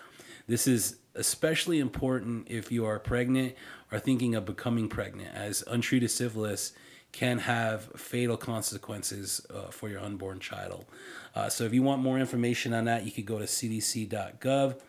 This 0.47 0.67
is 0.67 0.97
especially 1.15 1.79
important 1.79 2.49
if 2.51 2.71
you 2.71 2.85
are 2.85 2.99
pregnant 2.99 3.55
or 3.91 3.99
thinking 3.99 4.35
of 4.35 4.45
becoming 4.45 4.89
pregnant, 4.89 5.35
as 5.35 5.65
untreated 5.67 6.11
syphilis 6.11 6.73
can 7.13 7.39
have 7.39 7.85
fatal 7.97 8.37
consequences 8.37 9.41
uh, 9.49 9.71
for 9.71 9.89
your 9.89 10.01
unborn 10.01 10.41
child. 10.41 10.85
Uh, 11.35 11.49
so, 11.49 11.65
if 11.65 11.73
you 11.73 11.83
want 11.83 12.03
more 12.03 12.19
information 12.19 12.75
on 12.75 12.87
that, 12.87 13.05
you 13.05 13.13
could 13.13 13.25
go 13.25 13.39
to 13.39 13.45
cdc.gov 13.45 14.81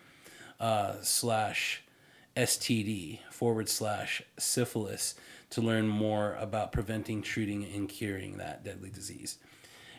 uh, 0.58 0.94
slash 1.02 1.82
STD 2.36 3.20
forward 3.30 3.68
slash 3.68 4.22
syphilis 4.38 5.14
to 5.50 5.60
learn 5.62 5.86
more 5.86 6.34
about 6.34 6.72
preventing, 6.72 7.22
treating, 7.22 7.64
and 7.64 7.88
curing 7.88 8.38
that 8.38 8.64
deadly 8.64 8.90
disease. 8.90 9.38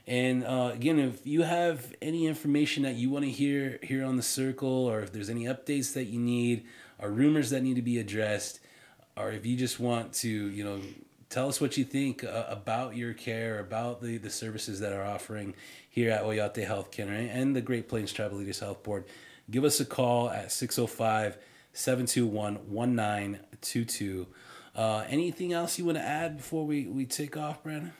And 0.08 0.46
uh, 0.46 0.72
again, 0.74 1.00
if 1.00 1.28
you 1.28 1.44
have 1.44 1.94
any 2.02 2.28
information 2.28 2.84
that 2.84 2.96
you 2.96 3.10
want 3.10 3.26
to 3.26 3.32
hear 3.32 3.78
here 3.84 4.06
on 4.06 4.16
the 4.16 4.24
circle, 4.24 4.70
or 4.70 5.02
if 5.02 5.12
there's 5.12 5.30
any 5.30 5.44
updates 5.44 5.94
that 5.94 6.06
you 6.06 6.20
need, 6.20 6.66
or 6.98 7.12
rumors 7.12 7.50
that 7.50 7.62
need 7.62 7.76
to 7.76 7.82
be 7.82 8.00
addressed, 8.00 8.62
or 9.18 9.32
if 9.32 9.46
you 9.46 9.58
just 9.58 9.80
want 9.82 10.14
to, 10.14 10.30
you 10.30 10.64
know, 10.64 10.80
tell 11.30 11.50
us 11.50 11.60
what 11.60 11.76
you 11.76 11.84
think 11.84 12.24
uh, 12.24 12.46
about 12.48 12.96
your 12.96 13.14
care, 13.14 13.60
about 13.60 14.02
the, 14.02 14.18
the 14.18 14.30
services 14.30 14.80
that 14.80 14.94
are 14.94 15.04
offering 15.04 15.54
here 15.90 16.10
at 16.12 16.24
Oyate 16.24 16.66
Health 16.66 16.90
Care 16.92 17.10
and 17.10 17.54
the 17.54 17.62
Great 17.62 17.90
Plains 17.90 18.14
Tribal 18.14 18.38
Leaders 18.38 18.60
Health 18.60 18.84
Board, 18.84 19.04
give 19.52 19.66
us 19.66 19.82
a 19.82 19.86
call 19.86 20.30
at 20.30 20.54
605 20.54 21.38
721 21.74 22.54
1922. 22.72 24.28
Uh, 24.74 25.04
anything 25.10 25.52
else 25.52 25.78
you 25.78 25.84
want 25.84 25.98
to 25.98 26.04
add 26.04 26.38
before 26.38 26.66
we, 26.66 26.86
we 26.86 27.06
take 27.06 27.36
off, 27.36 27.62
Brandon? 27.62 27.92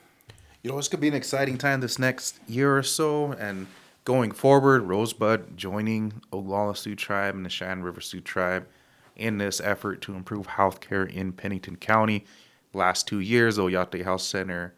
You 0.68 0.74
know, 0.74 0.78
it's 0.78 0.88
gonna 0.88 1.00
be 1.00 1.08
an 1.08 1.14
exciting 1.14 1.56
time 1.56 1.80
this 1.80 1.98
next 1.98 2.40
year 2.46 2.76
or 2.76 2.82
so, 2.82 3.32
and 3.32 3.68
going 4.04 4.32
forward, 4.32 4.82
Rosebud 4.82 5.56
joining 5.56 6.20
Oglala 6.30 6.76
Sioux 6.76 6.94
Tribe 6.94 7.34
and 7.34 7.42
the 7.42 7.48
Cheyenne 7.48 7.80
River 7.82 8.02
Sioux 8.02 8.20
Tribe 8.20 8.68
in 9.16 9.38
this 9.38 9.62
effort 9.62 10.02
to 10.02 10.14
improve 10.14 10.46
healthcare 10.46 11.10
in 11.10 11.32
Pennington 11.32 11.76
County. 11.76 12.26
Last 12.74 13.08
two 13.08 13.20
years, 13.20 13.56
Oyate 13.56 14.04
Health 14.04 14.20
Center, 14.20 14.74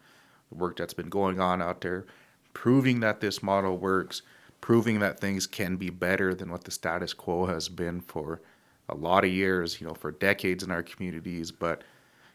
the 0.47 0.55
work 0.55 0.77
that's 0.77 0.93
been 0.93 1.09
going 1.09 1.41
on 1.41 1.61
out 1.61 1.81
there, 1.81 2.05
proving 2.53 3.01
that 3.01 3.19
this 3.19 3.43
model 3.43 3.77
works, 3.77 4.21
proving 4.61 5.01
that 5.01 5.19
things 5.19 5.45
can 5.45 5.75
be 5.75 5.89
better 5.89 6.33
than 6.33 6.49
what 6.49 6.63
the 6.63 6.71
status 6.71 7.13
quo 7.13 7.47
has 7.47 7.67
been 7.67 7.99
for 7.99 8.39
a 8.87 8.95
lot 8.95 9.25
of 9.25 9.29
years, 9.29 9.81
you 9.81 9.87
know, 9.87 9.93
for 9.93 10.13
decades 10.13 10.63
in 10.63 10.71
our 10.71 10.83
communities. 10.83 11.51
But 11.51 11.83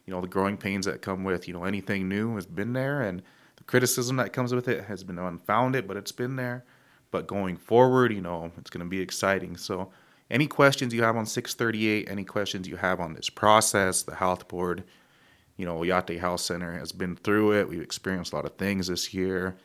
you 0.05 0.13
know 0.13 0.21
the 0.21 0.29
growing 0.29 0.59
pains 0.59 0.85
that 0.85 1.01
come 1.01 1.25
with 1.25 1.49
you 1.49 1.55
know 1.55 1.65
anything 1.65 2.07
new 2.07 2.35
has 2.35 2.45
been 2.45 2.75
there 2.75 3.01
and 3.01 3.23
the 3.57 3.65
criticism 3.65 4.17
that 4.17 4.33
comes 4.33 4.55
with 4.55 4.69
it 4.69 4.85
has 4.85 5.05
been 5.05 5.19
unfounded 5.19 5.87
but 5.87 5.97
it's 5.97 6.13
been 6.13 6.37
there 6.37 6.65
but 7.11 7.27
going 7.27 7.57
forward 7.57 8.13
you 8.13 8.21
know 8.21 8.51
it's 8.59 8.71
going 8.71 8.85
to 8.85 8.91
be 8.91 9.01
exciting 9.01 9.57
so 9.57 9.91
any 10.31 10.47
questions 10.47 10.93
you 10.93 11.03
have 11.03 11.17
on 11.17 11.27
638 11.27 12.09
any 12.11 12.25
questions 12.25 12.69
you 12.69 12.77
have 12.77 13.01
on 13.01 13.15
this 13.15 13.31
process 13.31 14.03
the 14.03 14.15
health 14.15 14.49
board 14.49 14.85
you 15.57 15.65
know 15.65 15.79
Oyate 15.79 16.19
Health 16.19 16.41
Center 16.41 16.79
has 16.79 16.93
been 16.93 17.17
through 17.17 17.53
it 17.53 17.69
we've 17.69 17.83
experienced 17.83 18.33
a 18.33 18.37
lot 18.37 18.45
of 18.45 18.57
things 18.57 18.89
this 18.89 19.13
year 19.15 19.57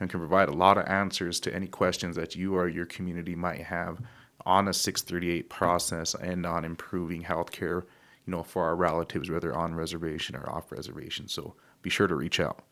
and 0.00 0.08
can 0.08 0.20
provide 0.20 0.48
a 0.48 0.52
lot 0.52 0.78
of 0.78 0.86
answers 0.86 1.40
to 1.40 1.54
any 1.54 1.66
questions 1.66 2.16
that 2.16 2.36
you 2.36 2.54
or 2.56 2.68
your 2.68 2.86
community 2.86 3.34
might 3.34 3.62
have 3.62 4.00
on 4.46 4.68
a 4.68 4.72
638 4.72 5.50
process 5.50 6.14
and 6.14 6.46
on 6.46 6.64
improving 6.64 7.24
healthcare 7.24 7.84
you 8.28 8.32
know, 8.32 8.42
for 8.42 8.64
our 8.64 8.76
relatives, 8.76 9.30
whether 9.30 9.56
on 9.56 9.74
reservation 9.74 10.36
or 10.36 10.50
off 10.50 10.70
reservation. 10.70 11.28
So 11.28 11.54
be 11.80 11.88
sure 11.88 12.06
to 12.06 12.14
reach 12.14 12.38
out. 12.38 12.62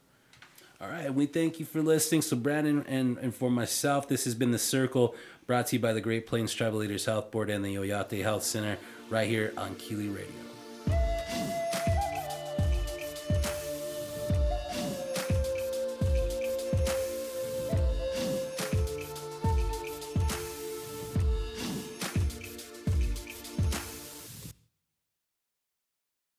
All 0.78 0.88
right, 0.88 1.12
we 1.12 1.24
thank 1.24 1.58
you 1.58 1.64
for 1.64 1.80
listening. 1.80 2.20
So, 2.20 2.36
Brandon 2.36 2.84
and, 2.86 3.16
and 3.16 3.34
for 3.34 3.50
myself, 3.50 4.08
this 4.08 4.24
has 4.24 4.34
been 4.34 4.50
The 4.50 4.58
Circle, 4.58 5.14
brought 5.46 5.68
to 5.68 5.76
you 5.76 5.80
by 5.80 5.94
the 5.94 6.02
Great 6.02 6.26
Plains 6.26 6.52
Tribal 6.52 6.80
Leaders 6.80 7.06
Health 7.06 7.30
Board 7.30 7.48
and 7.48 7.64
the 7.64 7.76
Oyate 7.76 8.22
Health 8.22 8.42
Center, 8.42 8.76
right 9.08 9.26
here 9.26 9.54
on 9.56 9.74
KILI 9.76 10.14
Radio. 10.14 10.55